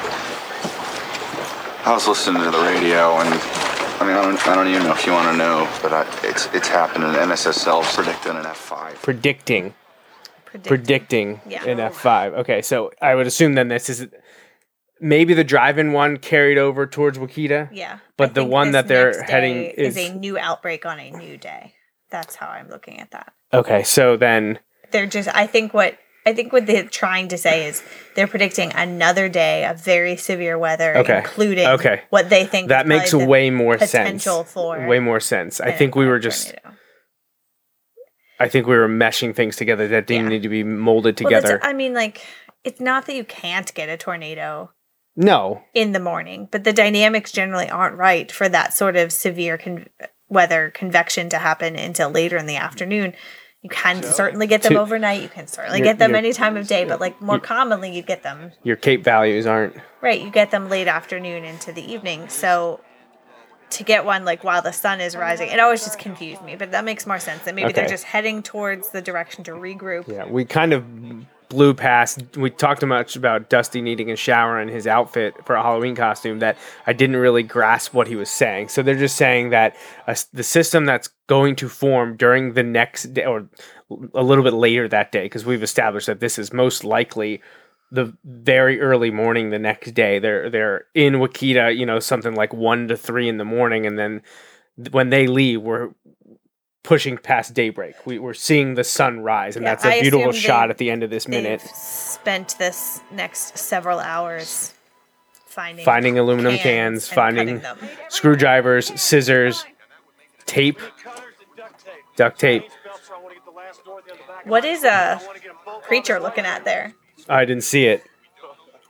I 1.84 1.92
was 1.94 2.08
listening 2.08 2.42
to 2.42 2.50
the 2.50 2.58
radio, 2.58 3.16
and 3.20 3.28
I 3.32 4.04
mean, 4.04 4.16
I 4.16 4.22
don't, 4.22 4.48
I 4.48 4.54
don't 4.56 4.66
even 4.66 4.82
know 4.82 4.92
if 4.92 5.06
you 5.06 5.12
want 5.12 5.30
to 5.30 5.36
know, 5.36 5.68
but 5.80 5.92
I, 5.92 6.02
it's 6.24 6.46
it's 6.52 6.66
happening. 6.66 7.10
NSSL 7.12 7.84
predicting 7.94 8.32
an 8.34 8.42
F5. 8.42 8.94
Predicting, 9.00 9.72
Predict. 10.46 10.66
predicting 10.66 11.40
Yeah. 11.48 11.64
in 11.64 11.78
F5. 11.78 12.38
Okay, 12.38 12.60
so 12.60 12.90
I 13.00 13.14
would 13.14 13.28
assume 13.28 13.54
then 13.54 13.68
this 13.68 13.88
is 13.88 14.08
maybe 15.00 15.34
the 15.34 15.44
drive-in 15.44 15.92
one 15.92 16.16
carried 16.16 16.58
over 16.58 16.86
towards 16.86 17.18
Wakita. 17.18 17.68
Yeah. 17.72 17.98
But 18.16 18.30
I 18.30 18.32
the 18.34 18.44
one 18.44 18.72
that 18.72 18.88
they're 18.88 19.22
heading 19.22 19.54
day 19.54 19.74
is- 19.76 19.96
a 19.96 20.12
new 20.14 20.38
outbreak 20.38 20.84
on 20.86 20.98
a 20.98 21.10
new 21.10 21.36
day. 21.36 21.74
That's 22.10 22.36
how 22.36 22.48
I'm 22.48 22.68
looking 22.68 23.00
at 23.00 23.10
that. 23.10 23.32
Okay, 23.52 23.82
so 23.82 24.16
then 24.16 24.58
They're 24.90 25.06
just 25.06 25.28
I 25.34 25.46
think 25.46 25.74
what 25.74 25.98
I 26.26 26.34
think 26.34 26.52
what 26.52 26.66
they're 26.66 26.84
trying 26.84 27.28
to 27.28 27.38
say 27.38 27.66
is 27.66 27.82
they're 28.14 28.26
predicting 28.26 28.72
another 28.74 29.28
day 29.30 29.64
of 29.64 29.82
very 29.82 30.16
severe 30.16 30.58
weather, 30.58 30.96
Okay. 30.98 31.18
including 31.18 31.66
Okay. 31.66 32.02
what 32.10 32.28
they 32.28 32.44
think 32.44 32.68
that 32.68 32.84
is 32.86 32.88
makes 32.88 33.14
way 33.14 33.48
more 33.50 33.78
sense. 33.78 34.24
for 34.46 34.86
way 34.86 34.98
more 34.98 35.20
sense. 35.20 35.60
I 35.60 35.72
think 35.72 35.94
we 35.94 36.06
were 36.06 36.18
just 36.18 36.48
tornado. 36.50 36.78
I 38.40 38.48
think 38.48 38.66
we 38.66 38.76
were 38.76 38.88
meshing 38.88 39.34
things 39.34 39.56
together 39.56 39.88
that 39.88 40.06
didn't 40.06 40.24
Yeah. 40.24 40.28
need 40.30 40.42
to 40.42 40.48
be 40.48 40.62
molded 40.64 41.18
Well, 41.20 41.30
together. 41.30 41.60
I 41.62 41.72
mean, 41.72 41.92
like 41.94 42.20
it's 42.64 42.80
not 42.80 43.06
that 43.06 43.14
you 43.16 43.24
can't 43.24 43.72
get 43.74 43.88
a 43.88 43.96
tornado 43.96 44.70
no. 45.18 45.62
in 45.74 45.92
the 45.92 46.00
morning, 46.00 46.48
but 46.50 46.64
the 46.64 46.72
dynamics 46.72 47.32
generally 47.32 47.68
aren't 47.68 47.96
right 47.96 48.30
for 48.32 48.48
that 48.48 48.72
sort 48.72 48.96
of 48.96 49.12
severe 49.12 49.58
con- 49.58 49.88
weather 50.28 50.70
convection 50.70 51.28
to 51.30 51.38
happen 51.38 51.76
until 51.76 52.08
later 52.10 52.36
in 52.36 52.46
the 52.46 52.56
afternoon. 52.56 53.12
You 53.62 53.70
can 53.70 54.02
certainly 54.04 54.46
get 54.46 54.62
them 54.62 54.74
To- 54.74 54.80
overnight. 54.80 55.20
You 55.20 55.28
can 55.28 55.48
certainly 55.48 55.78
You're- 55.80 55.88
get 55.90 55.98
them 55.98 56.10
you're- 56.12 56.18
any 56.18 56.32
time 56.32 56.56
of 56.56 56.68
day, 56.68 56.84
but 56.84 57.00
like 57.00 57.20
more 57.20 57.40
commonly, 57.40 57.90
you 57.90 58.02
get 58.02 58.22
them 58.22 58.52
Your 58.62 58.76
Cape 58.76 59.02
values 59.02 59.46
aren't 59.46 59.74
right. 60.00 60.20
You 60.20 60.30
get 60.30 60.52
them 60.52 60.68
late 60.68 60.86
afternoon 60.86 61.44
into 61.44 61.72
the 61.72 61.92
evening. 61.92 62.28
So 62.28 62.80
to 63.70 63.82
get 63.84 64.04
one 64.04 64.24
like 64.24 64.44
while 64.44 64.62
the 64.62 64.72
sun 64.72 65.00
is 65.00 65.16
rising, 65.16 65.48
it 65.50 65.58
always 65.58 65.82
just 65.82 65.98
confused 65.98 66.42
me. 66.42 66.54
But 66.54 66.70
that 66.70 66.84
makes 66.84 67.04
more 67.06 67.18
sense. 67.18 67.42
That 67.42 67.54
maybe 67.56 67.72
they're 67.72 67.88
just 67.88 68.04
heading 68.04 68.42
towards 68.44 68.90
the 68.90 69.02
direction 69.02 69.42
to 69.44 69.50
regroup. 69.50 70.06
Yeah, 70.06 70.26
we 70.26 70.44
kind 70.44 70.72
of 70.72 70.84
blew 71.48 71.74
past. 71.74 72.36
We 72.36 72.50
talked 72.50 72.84
much 72.84 73.16
about 73.16 73.48
Dusty 73.48 73.80
needing 73.80 74.10
a 74.10 74.16
shower 74.16 74.58
and 74.58 74.70
his 74.70 74.86
outfit 74.86 75.34
for 75.44 75.54
a 75.54 75.62
Halloween 75.62 75.94
costume 75.94 76.38
that 76.40 76.56
I 76.86 76.92
didn't 76.92 77.16
really 77.16 77.42
grasp 77.42 77.94
what 77.94 78.06
he 78.06 78.16
was 78.16 78.30
saying. 78.30 78.68
So 78.68 78.82
they're 78.82 78.94
just 78.94 79.16
saying 79.16 79.50
that 79.50 79.76
uh, 80.06 80.14
the 80.32 80.42
system 80.42 80.84
that's 80.84 81.08
going 81.26 81.56
to 81.56 81.68
form 81.68 82.16
during 82.16 82.54
the 82.54 82.62
next 82.62 83.14
day 83.14 83.24
or 83.24 83.48
a 84.14 84.22
little 84.22 84.44
bit 84.44 84.52
later 84.52 84.88
that 84.88 85.12
day, 85.12 85.24
because 85.24 85.46
we've 85.46 85.62
established 85.62 86.06
that 86.06 86.20
this 86.20 86.38
is 86.38 86.52
most 86.52 86.84
likely 86.84 87.40
the 87.90 88.14
very 88.24 88.80
early 88.80 89.10
morning 89.10 89.48
the 89.48 89.58
next 89.58 89.92
day. 89.92 90.18
They're 90.18 90.50
they're 90.50 90.84
in 90.94 91.14
Wakita, 91.14 91.74
you 91.74 91.86
know, 91.86 91.98
something 92.00 92.34
like 92.34 92.52
one 92.52 92.88
to 92.88 92.96
three 92.96 93.28
in 93.28 93.38
the 93.38 93.46
morning, 93.46 93.86
and 93.86 93.98
then 93.98 94.22
when 94.90 95.08
they 95.08 95.26
leave, 95.26 95.62
we're 95.62 95.90
pushing 96.88 97.18
past 97.18 97.52
daybreak. 97.52 97.94
We, 98.06 98.18
we're 98.18 98.32
seeing 98.32 98.72
the 98.72 98.82
sun 98.82 99.20
rise, 99.20 99.56
and 99.56 99.62
Yeah, 99.64 99.72
that's 99.74 99.84
a 99.84 99.88
I 99.98 100.00
beautiful 100.00 100.32
shot 100.32 100.70
at 100.70 100.78
the 100.78 100.90
end 100.90 101.02
of 101.02 101.10
this 101.10 101.28
minute. 101.28 101.60
spent 101.60 102.56
this 102.58 103.02
next 103.12 103.58
several 103.58 103.98
hours 104.00 104.72
finding 105.44 105.84
Finding 105.84 106.18
aluminum 106.18 106.56
cans, 106.56 107.06
and 107.06 107.14
finding 107.14 107.58
them. 107.60 107.76
screwdrivers, 108.08 108.98
scissors, 108.98 109.66
tape, 110.46 110.80
duct 112.16 112.40
tape. 112.40 112.64
What 114.44 114.64
is 114.64 114.82
a 114.84 115.20
creature 115.82 116.18
looking 116.18 116.46
at 116.46 116.64
there? 116.64 116.94
I 117.28 117.44
didn't 117.44 117.64
see 117.64 117.84
it. 117.84 118.02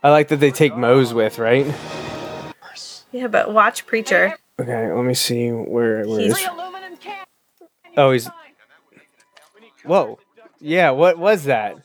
I 0.01 0.09
like 0.09 0.29
that 0.29 0.37
they 0.37 0.51
take 0.51 0.73
Moe's 0.77 1.13
with, 1.13 1.37
right? 1.37 1.65
Yeah, 3.11 3.27
but 3.27 3.53
watch 3.53 3.85
preacher. 3.85 4.37
Okay, 4.57 4.89
let 4.93 5.03
me 5.03 5.13
see 5.15 5.49
where 5.49 6.05
where 6.05 6.19
He's- 6.21 6.39
is. 6.39 6.47
Oh, 7.99 8.11
he's. 8.11 8.29
Whoa. 9.83 10.19
Yeah, 10.61 10.91
what 10.91 11.17
was 11.17 11.45
that? 11.45 11.77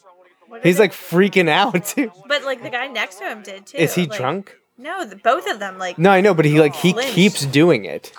He's 0.62 0.78
like 0.78 0.92
freaking 0.92 1.49
out. 1.49 1.94
But 2.28 2.44
like 2.44 2.62
the 2.62 2.71
guy 2.71 2.87
next 2.87 3.16
to 3.16 3.25
him 3.25 3.42
did 3.42 3.66
too. 3.66 3.78
Is 3.78 3.94
he 3.94 4.06
like- 4.06 4.18
drunk? 4.18 4.56
No, 4.76 5.04
the, 5.04 5.14
both 5.16 5.47
of 5.49 5.61
them 5.61 5.78
like. 5.78 5.99
No, 5.99 6.11
I 6.11 6.21
know, 6.21 6.35
but 6.35 6.44
he 6.44 6.59
like 6.61 6.75
he 6.75 6.92
Lynched. 6.94 7.12
keeps 7.14 7.44
doing 7.47 7.85
it. 7.85 8.12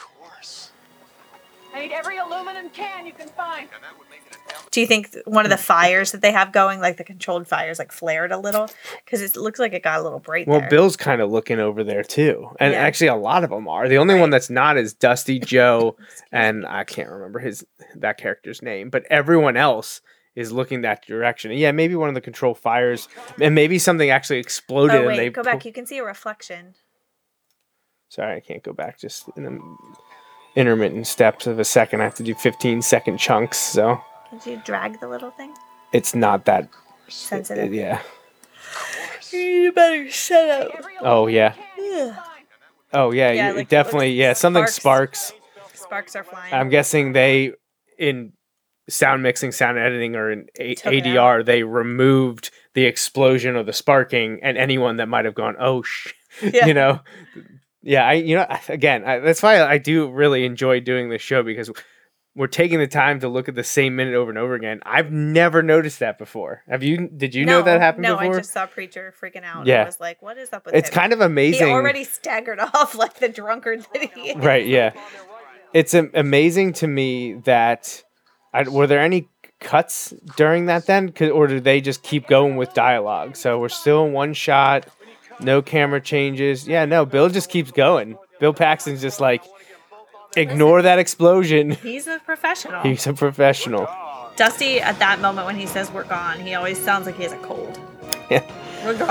I 1.86 1.88
need 1.88 1.94
every 1.94 2.18
aluminum 2.18 2.70
can 2.70 3.06
you 3.06 3.13
can 3.13 3.27
find. 3.30 3.70
Do 4.72 4.82
you 4.82 4.88
think 4.88 5.15
one 5.25 5.46
of 5.46 5.51
the 5.51 5.58
fires 5.58 6.12
that 6.13 6.22
they 6.22 6.32
have 6.32 6.51
going, 6.51 6.80
like 6.80 6.98
the 6.98 7.04
controlled 7.04 7.48
fires, 7.48 7.77
like 7.77 7.92
flared 7.92 8.32
a 8.32 8.38
little? 8.39 8.68
Because 9.04 9.22
it 9.22 9.36
looks 9.36 9.60
like 9.60 9.74
it 9.74 9.84
got 9.84 10.00
a 10.00 10.04
little 10.04 10.20
bright 10.20 10.48
Well, 10.48 10.62
there. 10.62 10.70
Bill's 10.70 10.98
kind 10.98 11.22
of 11.22 11.30
looking 11.32 11.60
over 11.60 11.84
there 11.84 12.04
too, 12.04 12.50
and 12.60 12.74
Yeah. 12.74 12.80
actually 12.80 13.08
a 13.08 13.15
lot 13.15 13.44
of 13.44 13.51
them 13.51 13.68
are. 13.68 13.88
The 13.88 14.00
only 14.00 14.20
one 14.20 14.32
that's 14.32 14.50
not 14.50 14.77
is 14.77 14.94
Dusty 14.94 15.39
Joe, 15.54 15.96
and 16.32 16.65
I 16.65 16.84
can't 16.86 17.10
remember 17.10 17.38
his 17.39 17.63
that 17.96 18.18
character's 18.18 18.63
name, 18.63 18.89
but 18.89 19.04
everyone 19.12 19.56
else 19.56 20.01
is 20.36 20.51
looking 20.51 20.82
that 20.82 21.06
direction. 21.06 21.51
And 21.51 21.60
yeah, 21.60 21.72
maybe 21.72 21.96
one 21.96 22.10
of 22.10 22.15
the 22.15 22.22
control 22.22 22.56
fires, 22.56 23.08
and 23.39 23.54
maybe 23.54 23.77
something 23.77 24.10
actually 24.10 24.39
exploded, 24.39 24.96
oh 24.96 25.00
and 25.00 25.08
wait, 25.08 25.18
they 25.18 25.30
go 25.30 25.42
pu- 25.44 25.46
back. 25.51 25.65
You 25.65 25.72
can 25.72 25.86
see 25.86 26.00
a 26.00 26.04
reflection. 26.04 26.74
Sorry, 28.10 28.36
I 28.36 28.39
can't 28.39 28.63
go 28.63 28.74
back. 28.74 29.00
Just 29.00 29.30
in 29.38 29.44
the 29.44 29.51
intermittent 30.55 31.07
steps 31.07 31.47
of 31.47 31.59
a 31.59 31.65
second. 31.65 32.01
I 32.01 32.05
have 32.05 32.15
to 32.15 32.24
do 32.24 32.33
15 32.35 32.81
second 32.81 33.17
chunks, 33.17 33.57
so 33.57 34.00
Can 34.29 34.53
you 34.53 34.62
drag 34.65 35.00
the 35.00 35.07
little 35.07 35.31
thing? 35.31 35.53
it's 35.91 36.13
not 36.15 36.45
that. 36.45 36.67
Sensitive. 37.07 37.74
Yeah. 37.74 38.01
You 39.31 39.71
better 39.71 40.09
shut 40.09 40.50
up. 40.50 40.71
Oh 41.01 41.27
yeah. 41.27 41.53
Oh 42.93 43.12
yeah. 43.12 43.31
Yeah, 43.31 43.50
you- 43.51 43.55
like- 43.57 43.69
definitely. 43.69 44.12
Yeah. 44.13 44.33
Something 44.33 44.65
sparks. 44.67 45.33
sparks. 45.33 45.79
Sparks 45.79 46.15
are 46.15 46.24
flying. 46.24 46.53
I'm 46.53 46.69
guessing 46.69 47.13
they 47.13 47.53
in 48.00 48.33
sound 48.89 49.24
mixing, 49.24 49.51
sound 49.51 49.77
editing, 49.77 50.15
or 50.15 50.31
in 50.31 50.47
A- 50.59 50.75
ADR, 50.75 51.43
they 51.45 51.63
removed 51.63 52.51
the 52.74 52.85
explosion 52.85 53.55
or 53.55 53.63
the 53.63 53.74
sparking, 53.74 54.39
and 54.43 54.57
anyone 54.57 54.97
that 54.97 55.07
might 55.07 55.25
have 55.25 55.35
gone, 55.35 55.55
oh 55.59 55.81
sh, 55.81 56.13
Yeah. 56.41 56.65
you 56.67 56.74
know, 56.74 57.00
yeah. 57.86 58.06
I 58.06 58.13
you 58.13 58.36
know 58.36 58.46
again, 58.68 59.06
I, 59.06 59.20
that's 59.20 59.42
why 59.42 59.63
I 59.63 59.77
do 59.77 60.12
really 60.12 60.46
enjoy 60.46 60.82
doing 60.82 61.10
this 61.10 61.22
show 61.22 61.44
because 61.44 61.72
we're 62.36 62.48
taking 62.48 62.80
the 62.80 62.88
time 62.88 63.22
to 63.22 63.30
look 63.30 63.48
at 63.48 63.56
the 63.56 63.63
same 63.63 63.96
minute 63.96 64.13
over 64.13 64.30
and 64.30 64.38
over 64.38 64.56
again. 64.56 64.82
I've 64.86 65.10
never 65.10 65.63
noticed 65.63 66.00
that 66.00 66.18
before. 66.18 66.63
Have 66.68 66.84
you? 66.84 67.08
Did 67.08 67.34
you 67.34 67.46
know 67.46 67.62
that 67.62 67.80
happened 67.80 68.04
no, 68.04 68.18
before? 68.18 68.36
I 68.36 68.38
just 68.39 68.51
saw 68.51 68.65
preacher 68.65 69.13
freaking 69.22 69.46
out. 69.46 69.65
Yeah. 69.65 69.84
I 69.84 69.86
was 69.86 70.01
like, 70.01 70.22
what 70.22 70.38
is 70.38 70.51
up 70.51 70.65
with 70.65 70.75
it's 70.75 70.89
him? 70.89 70.96
kind 70.96 71.13
of 71.13 71.22
amazing. 71.22 71.68
He 71.68 71.72
already 71.72 72.04
staggered 72.04 72.60
off 72.74 72.96
like 72.96 73.15
the 73.20 73.30
drunkard 73.30 73.86
that 73.94 74.12
he 74.13 74.32
is. 74.32 74.38
right 74.38 74.65
yeah 74.65 74.92
it's 75.74 75.94
am- 75.94 76.12
amazing 76.13 76.74
to 76.74 76.88
me 76.88 77.34
that 77.34 78.04
I, 78.54 78.63
were 78.68 78.88
there 78.88 79.01
any 79.01 79.30
cuts 79.60 80.13
during 80.38 80.65
that 80.68 80.86
then 80.86 81.13
or 81.34 81.48
did 81.48 81.63
they 81.63 81.82
just 81.82 82.04
keep 82.04 82.27
going 82.27 82.56
with 82.56 82.74
dialogue 82.74 83.36
so 83.36 83.60
we're 83.60 83.70
still 83.70 84.06
in 84.06 84.13
one 84.13 84.34
shot 84.34 84.88
no 85.39 85.62
camera 85.62 86.00
changes 86.01 86.68
yeah 86.68 86.86
no 86.86 87.06
bill 87.06 87.30
just 87.30 87.50
keeps 87.50 87.72
going 87.72 88.18
bill 88.39 88.54
paxton's 88.54 89.01
just 89.01 89.20
like 89.20 89.44
ignore 90.38 90.82
that 90.82 91.00
explosion 91.00 91.72
He's 91.84 92.08
a 92.08 92.20
professional. 92.20 92.82
he's 92.82 93.08
a 93.08 93.13
professional 93.13 93.88
Dusty, 94.38 94.82
at 94.82 95.00
that 95.00 95.22
moment 95.22 95.46
when 95.48 95.56
he 95.56 95.65
says 95.65 95.89
we're 95.92 96.04
gone, 96.04 96.42
he 96.42 96.56
always 96.56 96.77
sounds 96.77 97.06
like 97.06 97.15
he 97.15 97.24
has 97.24 97.32
a 97.32 97.38
cold. 97.38 97.80
Yeah. 98.30 98.44
We're 98.84 98.98
gone. 98.98 99.08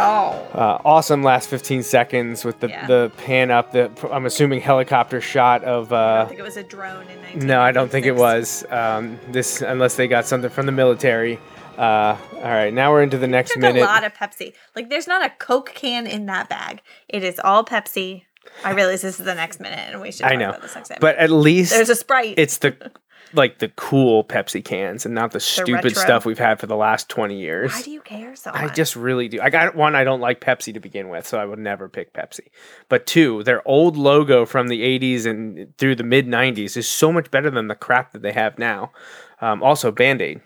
uh, 0.53 0.79
awesome 0.85 1.23
last 1.23 1.49
15 1.49 1.83
seconds 1.83 2.45
with 2.45 2.61
the, 2.61 2.69
Yeah. 2.69 2.87
the 2.87 3.11
pan 3.17 3.51
up 3.51 3.73
the 3.73 3.91
i'm 4.13 4.27
assuming 4.27 4.61
helicopter 4.61 5.21
shot 5.21 5.65
of 5.65 5.93
I 5.93 5.97
uh 5.97 6.19
don't 6.19 6.29
think 6.29 6.41
it 6.41 6.43
was 6.43 6.57
a 6.59 6.63
drone 6.63 7.07
in 7.33 7.47
No, 7.47 7.61
I 7.61 7.71
don't 7.73 7.91
think 7.91 8.05
it 8.07 8.15
was. 8.17 8.65
Um, 8.71 9.19
this 9.31 9.63
unless 9.63 9.97
they 9.97 10.09
got 10.09 10.27
something 10.27 10.51
from 10.51 10.67
the 10.67 10.73
military. 10.73 11.39
Uh, 11.79 12.17
all 12.37 12.43
right, 12.43 12.73
now 12.73 12.93
we're 12.93 13.03
into 13.03 13.19
the 13.19 13.27
next 13.27 13.57
minute. 13.57 13.83
a 13.83 13.85
lot 13.85 14.05
of 14.05 14.15
Pepsi. 14.15 14.55
Like, 14.77 14.91
there's 14.91 15.07
not 15.07 15.25
a 15.25 15.31
Coke 15.31 15.73
can 15.75 16.07
in 16.07 16.27
that 16.27 16.49
bag. 16.49 16.83
It 17.09 17.25
is 17.25 17.41
all 17.43 17.65
Pepsi. 17.65 18.25
I 18.65 18.73
realize 18.73 19.03
this 19.03 19.19
is 19.19 19.27
the 19.27 19.35
next 19.35 19.61
minute, 19.61 19.79
and 19.79 20.01
we 20.01 20.13
should. 20.13 20.27
I 20.27 20.37
know, 20.37 20.51
about 20.51 20.63
this 20.63 20.75
next 20.75 20.93
but 21.01 21.17
at 21.17 21.31
least 21.31 21.73
there's 21.73 21.89
a 21.89 21.95
Sprite. 21.95 22.35
it's 22.37 22.59
the 22.59 22.93
like 23.33 23.59
the 23.59 23.69
cool 23.71 24.23
Pepsi 24.23 24.65
cans 24.65 25.05
and 25.05 25.15
not 25.15 25.33
the 25.33 25.41
stupid 25.41 25.85
retro. 25.85 26.03
stuff 26.03 26.25
we've 26.25 26.39
had 26.39 26.61
for 26.61 26.67
the 26.67 26.77
last 26.77 27.09
twenty 27.09 27.39
years. 27.39 27.73
Why 27.73 27.83
do 27.83 27.91
you 27.91 28.01
care 28.01 28.37
so 28.37 28.53
much? 28.53 28.61
I 28.61 28.73
just 28.73 28.97
really 28.97 29.29
do. 29.29 29.41
I 29.41 29.51
got 29.51 29.75
one. 29.75 29.95
I 29.95 30.05
don't 30.05 30.21
like 30.21 30.41
Pepsi 30.41 30.73
to 30.75 30.81
begin 30.81 31.09
with, 31.09 31.27
so 31.27 31.39
I 31.39 31.45
would 31.45 31.59
never 31.59 31.89
pick 31.89 32.13
Pepsi. 32.13 32.49
But 32.89 33.07
two, 33.07 33.43
their 33.43 33.67
old 33.67 33.97
logo 33.97 34.45
from 34.47 34.69
the 34.69 34.83
'80s 34.83 35.27
and 35.27 35.77
through 35.79 35.97
the 35.97 36.05
mid 36.05 36.27
'90s 36.27 36.77
is 36.77 36.89
so 36.89 37.13
much 37.13 37.31
better 37.31 37.51
than 37.51 37.69
the 37.69 37.75
crap 37.75 38.13
that 38.13 38.23
they 38.23 38.33
have 38.33 38.59
now. 38.59 38.93
Um, 39.41 39.63
also, 39.63 39.91
Band 39.91 40.23
Aid. 40.23 40.41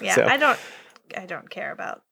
Yeah, 0.00 0.14
so- 0.14 0.24
I 0.24 0.36
don't. 0.36 0.58
I 1.16 1.26
don't 1.26 1.50
care 1.50 1.72
about. 1.72 2.02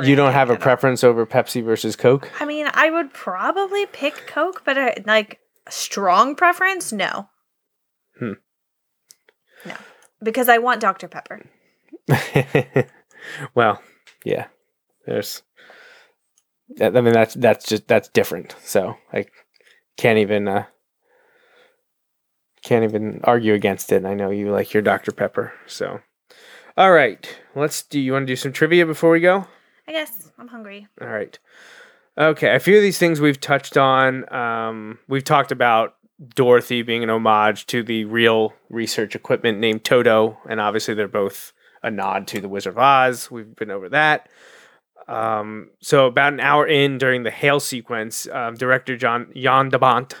You 0.00 0.14
don't 0.14 0.32
have 0.32 0.48
a 0.48 0.52
all. 0.52 0.58
preference 0.58 1.02
over 1.02 1.26
Pepsi 1.26 1.62
versus 1.64 1.96
Coke? 1.96 2.30
I 2.40 2.44
mean, 2.46 2.68
I 2.72 2.88
would 2.88 3.12
probably 3.12 3.84
pick 3.86 4.28
Coke, 4.28 4.62
but 4.64 4.78
uh 4.78 4.92
like 5.06 5.40
strong 5.68 6.36
preference, 6.36 6.92
no. 6.92 7.28
Hmm. 8.18 8.32
No, 9.66 9.74
because 10.22 10.48
I 10.48 10.58
want 10.58 10.80
Dr 10.80 11.08
Pepper. 11.08 11.42
well, 13.54 13.82
yeah. 14.24 14.46
There's. 15.06 15.42
I 16.80 16.90
mean, 16.90 17.12
that's 17.12 17.34
that's 17.34 17.66
just 17.66 17.88
that's 17.88 18.08
different. 18.08 18.54
So 18.62 18.94
I 19.12 19.26
can't 19.96 20.18
even 20.18 20.46
uh, 20.46 20.66
can't 22.62 22.84
even 22.84 23.20
argue 23.24 23.54
against 23.54 23.90
it. 23.92 24.04
I 24.04 24.14
know 24.14 24.30
you 24.30 24.50
like 24.50 24.74
your 24.74 24.82
Dr 24.82 25.12
Pepper. 25.12 25.52
So, 25.66 26.00
all 26.78 26.92
right, 26.92 27.28
let's 27.56 27.82
do. 27.82 27.98
You 27.98 28.12
want 28.12 28.22
to 28.22 28.32
do 28.32 28.36
some 28.36 28.52
trivia 28.52 28.86
before 28.86 29.10
we 29.10 29.18
go? 29.18 29.48
I 29.88 29.92
guess 29.92 30.30
I'm 30.38 30.46
hungry. 30.46 30.86
All 31.00 31.08
right. 31.08 31.36
Okay, 32.16 32.54
a 32.54 32.60
few 32.60 32.76
of 32.76 32.82
these 32.82 32.98
things 32.98 33.20
we've 33.20 33.40
touched 33.40 33.76
on. 33.76 34.32
Um, 34.32 35.00
we've 35.08 35.24
talked 35.24 35.50
about 35.50 35.96
Dorothy 36.36 36.82
being 36.82 37.02
an 37.02 37.10
homage 37.10 37.66
to 37.66 37.82
the 37.82 38.04
real 38.04 38.54
research 38.70 39.16
equipment 39.16 39.58
named 39.58 39.82
Toto, 39.82 40.38
and 40.48 40.60
obviously 40.60 40.94
they're 40.94 41.08
both 41.08 41.52
a 41.82 41.90
nod 41.90 42.28
to 42.28 42.40
the 42.40 42.48
Wizard 42.48 42.74
of 42.74 42.78
Oz. 42.78 43.28
We've 43.28 43.56
been 43.56 43.72
over 43.72 43.88
that. 43.88 44.28
Um, 45.08 45.70
so 45.80 46.06
about 46.06 46.32
an 46.32 46.40
hour 46.40 46.64
in 46.64 46.98
during 46.98 47.24
the 47.24 47.32
hail 47.32 47.58
sequence, 47.58 48.28
um, 48.28 48.54
director 48.54 48.96
John 48.96 49.32
Jan 49.34 49.70
de 49.70 49.80
Bont 49.80 50.14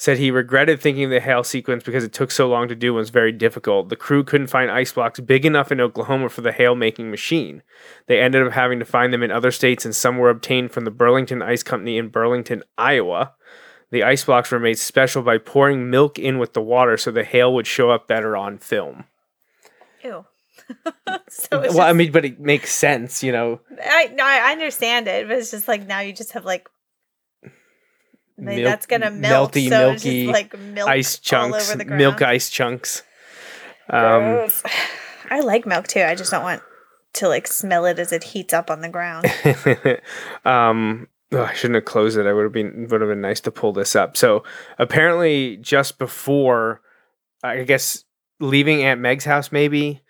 said 0.00 0.16
he 0.16 0.30
regretted 0.30 0.80
thinking 0.80 1.10
the 1.10 1.20
hail 1.20 1.44
sequence 1.44 1.84
because 1.84 2.02
it 2.02 2.10
took 2.10 2.30
so 2.30 2.48
long 2.48 2.66
to 2.68 2.74
do 2.74 2.92
and 2.92 2.96
was 2.96 3.10
very 3.10 3.32
difficult. 3.32 3.90
The 3.90 3.96
crew 3.96 4.24
couldn't 4.24 4.46
find 4.46 4.70
ice 4.70 4.92
blocks 4.92 5.20
big 5.20 5.44
enough 5.44 5.70
in 5.70 5.78
Oklahoma 5.78 6.30
for 6.30 6.40
the 6.40 6.52
hail 6.52 6.74
making 6.74 7.10
machine. 7.10 7.62
They 8.06 8.18
ended 8.18 8.46
up 8.46 8.54
having 8.54 8.78
to 8.78 8.86
find 8.86 9.12
them 9.12 9.22
in 9.22 9.30
other 9.30 9.50
states, 9.50 9.84
and 9.84 9.94
some 9.94 10.16
were 10.16 10.30
obtained 10.30 10.70
from 10.72 10.86
the 10.86 10.90
Burlington 10.90 11.42
Ice 11.42 11.62
Company 11.62 11.98
in 11.98 12.08
Burlington, 12.08 12.62
Iowa. 12.78 13.34
The 13.90 14.02
ice 14.02 14.24
blocks 14.24 14.50
were 14.50 14.58
made 14.58 14.78
special 14.78 15.22
by 15.22 15.36
pouring 15.36 15.90
milk 15.90 16.18
in 16.18 16.38
with 16.38 16.54
the 16.54 16.62
water 16.62 16.96
so 16.96 17.10
the 17.10 17.22
hail 17.22 17.52
would 17.52 17.66
show 17.66 17.90
up 17.90 18.08
better 18.08 18.34
on 18.38 18.56
film. 18.56 19.04
Ew. 20.02 20.24
so 21.28 21.60
it's 21.60 21.74
well, 21.74 21.80
I 21.86 21.92
mean, 21.92 22.10
but 22.10 22.24
it 22.24 22.40
makes 22.40 22.72
sense, 22.72 23.22
you 23.22 23.32
know. 23.32 23.60
I 23.84 24.06
no, 24.14 24.24
I 24.24 24.50
understand 24.50 25.08
it, 25.08 25.28
but 25.28 25.36
it's 25.36 25.50
just 25.50 25.68
like 25.68 25.86
now 25.86 26.00
you 26.00 26.14
just 26.14 26.32
have 26.32 26.46
like. 26.46 26.70
Like, 28.40 28.64
that's 28.64 28.86
gonna 28.86 29.10
melt, 29.10 29.52
melty, 29.52 29.68
so 29.68 29.90
it's 29.90 30.04
milky 30.04 30.26
just 30.26 30.32
like 30.32 30.58
milk 30.58 30.88
ice 30.88 31.16
all 31.16 31.22
chunks, 31.22 31.70
over 31.70 31.84
the 31.84 31.90
milk 31.90 32.22
ice 32.22 32.50
chunks. 32.50 33.02
Um. 33.88 34.48
I 35.30 35.40
like 35.40 35.64
milk 35.64 35.86
too. 35.86 36.02
I 36.02 36.16
just 36.16 36.32
don't 36.32 36.42
want 36.42 36.62
to 37.14 37.28
like 37.28 37.46
smell 37.46 37.84
it 37.86 37.98
as 37.98 38.12
it 38.12 38.24
heats 38.24 38.52
up 38.52 38.70
on 38.70 38.80
the 38.80 38.88
ground. 38.88 39.26
um, 40.44 41.08
oh, 41.32 41.42
I 41.42 41.52
shouldn't 41.54 41.76
have 41.76 41.84
closed 41.84 42.18
it. 42.18 42.26
I 42.26 42.32
would 42.32 42.44
have 42.44 42.52
been 42.52 42.88
would 42.90 43.00
have 43.00 43.10
been 43.10 43.20
nice 43.20 43.40
to 43.42 43.50
pull 43.50 43.72
this 43.72 43.94
up. 43.94 44.16
So 44.16 44.42
apparently, 44.78 45.56
just 45.58 45.98
before, 45.98 46.82
I 47.42 47.62
guess 47.62 48.04
leaving 48.40 48.82
Aunt 48.82 49.00
Meg's 49.00 49.24
house, 49.24 49.52
maybe. 49.52 50.02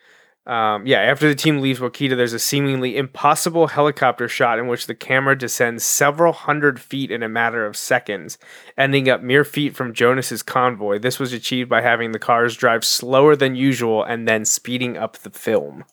Um, 0.46 0.86
yeah, 0.86 1.00
after 1.00 1.28
the 1.28 1.34
team 1.34 1.60
leaves 1.60 1.80
Wakita, 1.80 2.16
there's 2.16 2.32
a 2.32 2.38
seemingly 2.38 2.96
impossible 2.96 3.68
helicopter 3.68 4.26
shot 4.26 4.58
in 4.58 4.68
which 4.68 4.86
the 4.86 4.94
camera 4.94 5.36
descends 5.36 5.84
several 5.84 6.32
hundred 6.32 6.80
feet 6.80 7.10
in 7.10 7.22
a 7.22 7.28
matter 7.28 7.66
of 7.66 7.76
seconds, 7.76 8.38
ending 8.76 9.08
up 9.08 9.22
mere 9.22 9.44
feet 9.44 9.76
from 9.76 9.92
Jonas's 9.92 10.42
convoy. 10.42 10.98
This 10.98 11.18
was 11.18 11.32
achieved 11.32 11.68
by 11.68 11.82
having 11.82 12.12
the 12.12 12.18
cars 12.18 12.56
drive 12.56 12.84
slower 12.84 13.36
than 13.36 13.54
usual 13.54 14.02
and 14.02 14.26
then 14.26 14.44
speeding 14.44 14.96
up 14.96 15.18
the 15.18 15.30
film. 15.30 15.84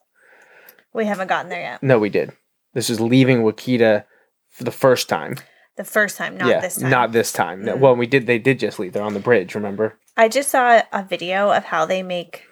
we 0.93 1.05
haven't 1.05 1.27
gotten 1.27 1.49
there 1.49 1.61
yet. 1.61 1.83
No, 1.83 1.99
we 1.99 2.09
did. 2.09 2.31
This 2.73 2.89
is 2.89 3.01
leaving 3.01 3.43
Wakita 3.43 4.05
for 4.49 4.63
the 4.63 4.71
first 4.71 5.09
time. 5.09 5.35
The 5.75 5.83
first 5.83 6.17
time, 6.17 6.37
not 6.37 6.47
yeah, 6.47 6.61
this 6.61 6.77
time. 6.77 6.89
not 6.89 7.11
this 7.11 7.31
time. 7.31 7.65
No, 7.65 7.75
Well, 7.75 7.95
we 7.95 8.07
did. 8.07 8.25
They 8.25 8.39
did 8.39 8.59
just 8.59 8.79
leave. 8.79 8.93
They're 8.93 9.03
on 9.03 9.13
the 9.13 9.19
bridge. 9.19 9.53
Remember? 9.53 9.99
I 10.15 10.27
just 10.29 10.49
saw 10.49 10.81
a 10.91 11.03
video 11.03 11.51
of 11.51 11.65
how 11.65 11.85
they 11.85 12.01
make 12.01 12.46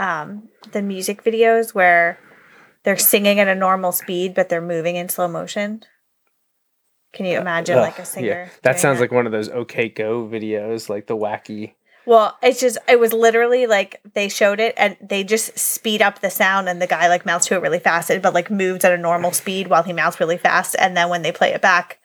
um, 0.00 0.48
the 0.72 0.80
music 0.80 1.22
videos 1.22 1.74
where 1.74 2.18
they're 2.82 2.96
singing 2.96 3.38
at 3.38 3.48
a 3.48 3.54
normal 3.54 3.92
speed, 3.92 4.34
but 4.34 4.48
they're 4.48 4.62
moving 4.62 4.96
in 4.96 5.10
slow 5.10 5.28
motion. 5.28 5.84
Can 7.12 7.26
you 7.26 7.38
imagine 7.38 7.76
like 7.76 7.98
a 7.98 8.04
singer? 8.04 8.50
That 8.62 8.72
doing 8.72 8.80
sounds 8.80 9.00
like 9.00 9.12
one 9.12 9.26
of 9.26 9.32
those 9.32 9.50
OK 9.50 9.90
Go 9.90 10.26
videos, 10.26 10.88
like 10.88 11.06
the 11.06 11.16
wacky. 11.16 11.74
Well, 12.06 12.38
it's 12.42 12.60
just 12.60 12.78
it 12.88 12.98
was 12.98 13.12
literally 13.12 13.66
like 13.66 14.00
they 14.14 14.28
showed 14.30 14.58
it 14.58 14.74
and 14.78 14.96
they 15.02 15.22
just 15.22 15.58
speed 15.58 16.00
up 16.00 16.20
the 16.20 16.30
sound 16.30 16.68
and 16.68 16.80
the 16.80 16.86
guy 16.86 17.08
like 17.08 17.26
mounts 17.26 17.46
to 17.48 17.54
it 17.56 17.62
really 17.62 17.78
fast, 17.78 18.10
but 18.22 18.32
like 18.32 18.50
moves 18.50 18.84
at 18.84 18.92
a 18.92 18.96
normal 18.96 19.32
speed 19.32 19.68
while 19.68 19.82
he 19.82 19.92
mounts 19.92 20.18
really 20.18 20.38
fast, 20.38 20.74
and 20.78 20.96
then 20.96 21.10
when 21.10 21.20
they 21.22 21.32
play 21.32 21.52
it 21.52 21.60
back 21.60 21.98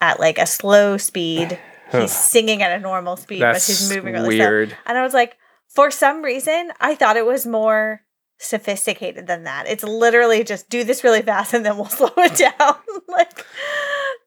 at 0.00 0.18
like 0.18 0.38
a 0.38 0.46
slow 0.46 0.96
speed, 0.96 1.58
he's 1.92 2.12
singing 2.12 2.62
at 2.62 2.72
a 2.72 2.80
normal 2.80 3.16
speed, 3.16 3.40
but 3.40 3.62
he's 3.62 3.94
moving 3.94 4.14
really 4.14 4.38
weird. 4.38 4.70
slow. 4.70 4.78
And 4.86 4.96
I 4.96 5.02
was 5.02 5.12
like, 5.12 5.36
for 5.74 5.90
some 5.90 6.22
reason, 6.22 6.72
I 6.80 6.94
thought 6.94 7.16
it 7.16 7.24
was 7.26 7.46
more 7.46 8.02
sophisticated 8.38 9.26
than 9.26 9.44
that. 9.44 9.66
It's 9.68 9.84
literally 9.84 10.42
just 10.44 10.68
do 10.70 10.82
this 10.84 11.04
really 11.04 11.22
fast 11.22 11.52
and 11.54 11.64
then 11.64 11.76
we'll 11.76 11.84
slow 12.00 12.10
it 12.18 12.34
down. 12.36 12.76
like 13.08 13.44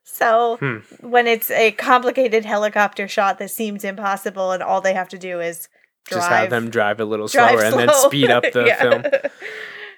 so 0.04 0.56
Hmm. 0.58 0.78
when 1.00 1.26
it's 1.26 1.50
a 1.50 1.72
complicated 1.72 2.44
helicopter 2.44 3.08
shot 3.08 3.38
that 3.40 3.50
seems 3.50 3.82
impossible 3.84 4.52
and 4.52 4.62
all 4.62 4.80
they 4.80 4.94
have 4.94 5.08
to 5.10 5.18
do 5.18 5.40
is 5.40 5.68
drive 6.06 6.20
Just 6.20 6.30
have 6.30 6.50
them 6.50 6.70
drive 6.70 7.00
a 7.00 7.04
little 7.04 7.26
drive 7.26 7.58
slower 7.58 7.64
and 7.64 7.78
then 7.78 7.94
speed 7.94 8.30
up 8.30 8.44
the 8.52 8.64
Yeah. 8.66 8.80
film. 8.80 9.02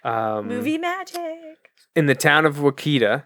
Um, 0.05 0.49
Movie 0.49 0.79
magic. 0.79 1.21
in 1.95 2.07
the 2.07 2.15
town 2.15 2.47
of 2.47 2.57
Wakita, 2.57 3.25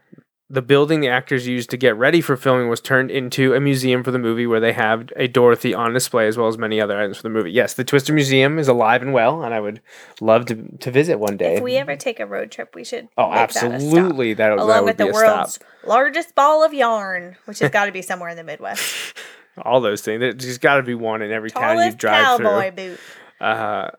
the 0.53 0.61
building 0.61 1.01
the 1.01 1.09
actors 1.09 1.47
used 1.47 1.71
to 1.71 1.77
get 1.77 1.97
ready 1.97 2.21
for 2.21 2.37
filming 2.37 2.69
was 2.69 2.81
turned 2.81 3.09
into 3.09 3.55
a 3.55 3.61
museum 3.61 4.03
for 4.03 4.11
the 4.11 4.19
movie 4.19 4.49
where 4.49 4.59
they 4.59 4.73
have 4.73 5.09
a 5.15 5.29
Dorothy 5.29 5.73
on 5.73 5.93
display 5.93 6.27
as 6.27 6.37
well 6.37 6.49
as 6.49 6.59
many 6.59 6.81
other 6.81 6.99
items 6.99 7.19
for 7.19 7.23
the 7.23 7.29
movie. 7.31 7.53
Yes, 7.53 7.75
the 7.75 7.85
Twister 7.85 8.13
Museum 8.13 8.59
is 8.59 8.67
alive 8.67 9.01
and 9.01 9.13
well, 9.13 9.45
and 9.45 9.55
I 9.55 9.61
would 9.61 9.81
love 10.21 10.47
to, 10.47 10.57
to 10.81 10.91
visit 10.91 11.21
one 11.21 11.37
day. 11.37 11.55
If 11.55 11.63
we 11.63 11.77
ever 11.77 11.95
take 11.95 12.19
a 12.19 12.27
road 12.27 12.51
trip, 12.51 12.75
we 12.75 12.83
should 12.83 13.09
oh, 13.17 13.29
make 13.31 13.35
that 13.37 13.51
a 13.51 13.53
stop. 13.59 13.73
absolutely. 13.75 14.35
That, 14.35 14.49
that 14.49 14.59
Along 14.59 14.85
would 14.85 14.85
with 14.87 14.97
be 14.97 15.05
the 15.05 15.11
a 15.11 15.15
stop. 15.15 15.37
world's 15.37 15.59
largest 15.87 16.35
ball 16.35 16.65
of 16.65 16.75
yarn, 16.75 17.37
which 17.45 17.61
has 17.61 17.71
got 17.73 17.85
to 17.85 17.93
be 17.93 18.03
somewhere 18.03 18.31
in 18.31 18.37
the 18.37 18.45
Midwest. 18.45 19.15
All 19.63 19.81
those 19.81 20.03
things. 20.03 20.21
There's 20.21 20.59
got 20.59 20.77
to 20.77 20.83
be 20.83 20.97
one 20.97 21.23
in 21.23 21.31
every 21.31 21.51
town 21.53 21.77
you 21.77 21.83
Tallest 21.83 21.99
drive 21.99 22.25
cowboy 22.39 22.73
through. 22.75 22.91
boot. 22.91 23.01
Uh, 23.41 23.91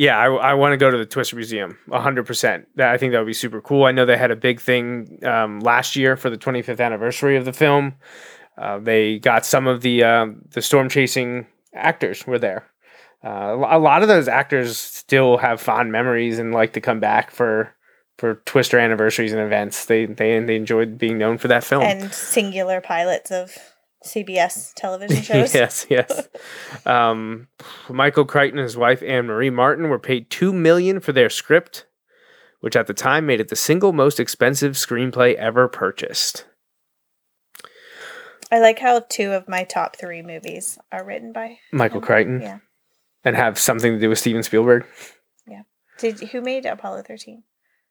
yeah, 0.00 0.16
I, 0.16 0.32
I 0.32 0.54
want 0.54 0.72
to 0.72 0.78
go 0.78 0.90
to 0.90 0.96
the 0.96 1.04
Twister 1.04 1.36
Museum 1.36 1.76
100%. 1.88 2.64
That, 2.76 2.90
I 2.90 2.96
think 2.96 3.12
that 3.12 3.18
would 3.18 3.26
be 3.26 3.34
super 3.34 3.60
cool. 3.60 3.84
I 3.84 3.92
know 3.92 4.06
they 4.06 4.16
had 4.16 4.30
a 4.30 4.36
big 4.36 4.58
thing 4.58 5.18
um, 5.26 5.60
last 5.60 5.94
year 5.94 6.16
for 6.16 6.30
the 6.30 6.38
25th 6.38 6.80
anniversary 6.80 7.36
of 7.36 7.44
the 7.44 7.52
film. 7.52 7.96
Uh, 8.56 8.78
they 8.78 9.18
got 9.18 9.44
some 9.44 9.66
of 9.66 9.82
the 9.82 10.02
um, 10.02 10.40
the 10.52 10.62
storm 10.62 10.88
chasing 10.88 11.46
actors 11.74 12.26
were 12.26 12.38
there. 12.38 12.64
Uh, 13.22 13.58
a 13.68 13.78
lot 13.78 14.00
of 14.00 14.08
those 14.08 14.26
actors 14.26 14.78
still 14.78 15.36
have 15.36 15.60
fond 15.60 15.92
memories 15.92 16.38
and 16.38 16.54
like 16.54 16.72
to 16.72 16.80
come 16.80 16.98
back 16.98 17.30
for 17.30 17.74
for 18.16 18.36
Twister 18.46 18.78
anniversaries 18.78 19.34
and 19.34 19.42
events. 19.42 19.84
They 19.84 20.06
they 20.06 20.40
they 20.40 20.56
enjoyed 20.56 20.96
being 20.96 21.18
known 21.18 21.36
for 21.36 21.48
that 21.48 21.62
film. 21.62 21.82
And 21.82 22.10
singular 22.10 22.80
pilots 22.80 23.30
of 23.30 23.54
CBS 24.04 24.72
television 24.74 25.22
shows. 25.22 25.54
yes, 25.54 25.86
yes. 25.90 26.28
Um, 26.86 27.48
Michael 27.88 28.24
Crichton 28.24 28.58
and 28.58 28.64
his 28.64 28.76
wife 28.76 29.02
Anne 29.02 29.26
Marie 29.26 29.50
Martin 29.50 29.88
were 29.88 29.98
paid 29.98 30.30
two 30.30 30.52
million 30.52 31.00
for 31.00 31.12
their 31.12 31.28
script, 31.30 31.86
which 32.60 32.76
at 32.76 32.86
the 32.86 32.94
time 32.94 33.26
made 33.26 33.40
it 33.40 33.48
the 33.48 33.56
single 33.56 33.92
most 33.92 34.18
expensive 34.20 34.72
screenplay 34.72 35.34
ever 35.34 35.68
purchased. 35.68 36.46
I 38.52 38.58
like 38.58 38.78
how 38.80 39.00
two 39.08 39.32
of 39.32 39.48
my 39.48 39.62
top 39.64 39.96
three 39.96 40.22
movies 40.22 40.78
are 40.90 41.04
written 41.04 41.32
by 41.32 41.58
Michael 41.72 42.00
Crichton 42.00 42.40
Yeah. 42.40 42.58
and 43.24 43.36
have 43.36 43.58
something 43.58 43.92
to 43.92 43.98
do 44.00 44.08
with 44.08 44.18
Steven 44.18 44.42
Spielberg. 44.42 44.86
Yeah. 45.46 45.62
Did 45.98 46.18
who 46.20 46.40
made 46.40 46.66
Apollo 46.66 47.02
thirteen? 47.02 47.44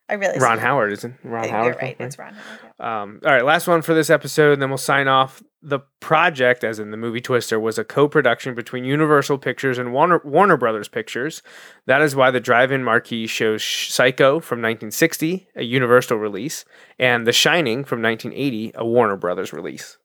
I 0.10 0.16
really 0.16 0.40
Ron 0.40 0.58
Howard, 0.60 0.92
isn't 0.94 1.12
it? 1.12 1.20
Ron 1.24 1.44
You're 1.44 1.52
Howard. 1.54 1.78
right. 1.82 1.96
It's 2.00 2.18
Ron 2.18 2.34
Howard. 2.34 2.74
Um, 2.80 3.20
all 3.26 3.32
right, 3.32 3.46
last 3.46 3.68
one 3.68 3.82
for 3.82 3.94
this 3.94 4.10
episode, 4.10 4.54
and 4.54 4.62
then 4.62 4.70
we'll 4.70 4.78
sign 4.78 5.08
off. 5.08 5.44
The 5.62 5.80
project, 6.00 6.64
as 6.64 6.80
in 6.80 6.92
the 6.92 6.98
movie 6.98 7.20
Twister, 7.20 7.60
was 7.60 7.78
a 7.78 7.84
co-production 7.84 8.56
between 8.56 8.86
Universal 8.86 9.40
Pictures 9.40 9.78
and 9.78 9.92
Warner, 9.92 10.22
Warner 10.24 10.56
Brothers 10.56 10.88
Pictures. 10.88 11.44
That 11.86 12.02
is 12.02 12.16
why 12.16 12.32
the 12.32 12.40
drive-in 12.40 12.84
marquee 12.84 13.28
shows 13.28 13.62
Psycho 13.64 14.40
from 14.40 14.60
1960, 14.60 15.50
a 15.58 15.64
Universal 15.64 16.18
release, 16.18 16.64
and 16.98 17.28
The 17.28 17.34
Shining 17.34 17.84
from 17.84 18.02
1980, 18.02 18.72
a 18.76 18.86
Warner 18.86 19.18
Brothers 19.18 19.52
release. 19.52 19.98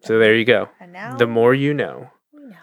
So 0.00 0.18
there 0.18 0.34
you 0.34 0.44
go. 0.46 0.70
And 0.80 0.92
now 0.92 1.16
The 1.16 1.26
more 1.26 1.54
you 1.54 1.74
know. 1.74 2.10
we 2.32 2.44
know. 2.46 2.56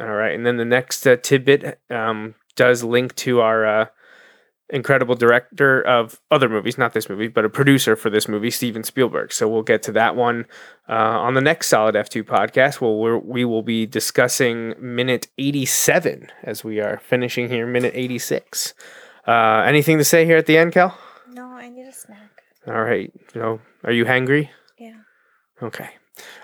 All 0.00 0.14
right, 0.14 0.34
and 0.34 0.44
then 0.44 0.58
the 0.58 0.64
next 0.66 1.06
uh, 1.06 1.16
tidbit 1.16 1.80
um, 1.90 2.34
does 2.56 2.84
link 2.84 3.14
to 3.16 3.40
our 3.40 3.64
uh, 3.66 3.86
incredible 4.70 5.14
director 5.14 5.82
of 5.82 6.20
other 6.30 6.48
movies, 6.48 6.78
not 6.78 6.92
this 6.92 7.08
movie, 7.08 7.28
but 7.28 7.44
a 7.44 7.48
producer 7.48 7.96
for 7.96 8.10
this 8.10 8.28
movie, 8.28 8.50
Steven 8.50 8.82
Spielberg. 8.82 9.32
So 9.32 9.48
we'll 9.48 9.62
get 9.62 9.82
to 9.84 9.92
that 9.92 10.16
one 10.16 10.46
uh, 10.88 10.92
on 10.92 11.34
the 11.34 11.40
next 11.40 11.68
Solid 11.68 11.94
F2 11.94 12.22
podcast. 12.22 12.80
Well, 12.80 12.96
we're, 12.96 13.18
we 13.18 13.44
will 13.44 13.62
be 13.62 13.86
discussing 13.86 14.74
minute 14.78 15.28
87 15.38 16.28
as 16.42 16.64
we 16.64 16.80
are 16.80 16.98
finishing 16.98 17.48
here, 17.48 17.66
minute 17.66 17.92
86. 17.94 18.74
Uh, 19.26 19.62
anything 19.66 19.98
to 19.98 20.04
say 20.04 20.24
here 20.24 20.36
at 20.36 20.46
the 20.46 20.56
end, 20.56 20.72
Cal? 20.72 20.98
No, 21.30 21.46
I 21.46 21.68
need 21.68 21.86
a 21.86 21.92
snack. 21.92 22.42
All 22.66 22.82
right. 22.82 23.12
You 23.34 23.40
know, 23.40 23.60
are 23.84 23.92
you 23.92 24.04
hangry? 24.04 24.48
Yeah. 24.78 24.96
Okay. 25.62 25.90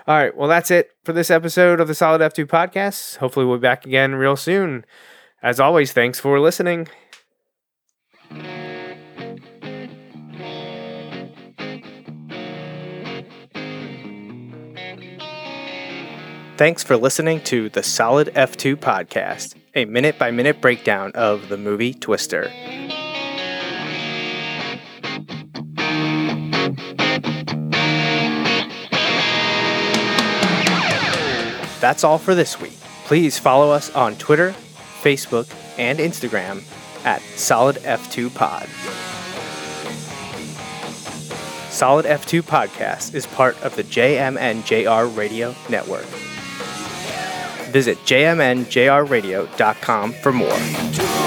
All 0.07 0.15
right. 0.15 0.35
Well, 0.35 0.49
that's 0.49 0.69
it 0.71 0.91
for 1.03 1.13
this 1.13 1.31
episode 1.31 1.79
of 1.79 1.87
the 1.87 1.95
Solid 1.95 2.21
F2 2.21 2.45
podcast. 2.45 3.17
Hopefully, 3.17 3.45
we'll 3.45 3.57
be 3.57 3.61
back 3.61 3.85
again 3.85 4.15
real 4.15 4.35
soon. 4.35 4.85
As 5.41 5.59
always, 5.59 5.91
thanks 5.91 6.19
for 6.19 6.39
listening. 6.39 6.87
Thanks 16.61 16.83
for 16.83 16.95
listening 16.95 17.41
to 17.45 17.69
the 17.69 17.81
Solid 17.81 18.27
F2 18.35 18.75
podcast, 18.75 19.55
a 19.73 19.85
minute 19.85 20.19
by 20.19 20.29
minute 20.29 20.61
breakdown 20.61 21.11
of 21.15 21.49
the 21.49 21.57
movie 21.57 21.91
Twister. 21.91 22.51
That's 31.79 32.03
all 32.03 32.19
for 32.19 32.35
this 32.35 32.61
week. 32.61 32.79
Please 33.05 33.39
follow 33.39 33.71
us 33.71 33.89
on 33.95 34.15
Twitter, 34.17 34.51
Facebook, 35.01 35.51
and 35.79 35.97
Instagram 35.97 36.61
at 37.03 37.23
Solid 37.39 37.77
F2 37.77 38.35
Pod. 38.35 38.69
Solid 41.71 42.05
F2 42.05 42.43
Podcast 42.43 43.15
is 43.15 43.25
part 43.25 43.59
of 43.63 43.75
the 43.75 43.83
JMNJR 43.83 45.17
Radio 45.17 45.55
Network. 45.67 46.05
Visit 47.71 47.97
jmnjrradio.com 47.99 50.13
for 50.13 50.31
more. 50.31 51.20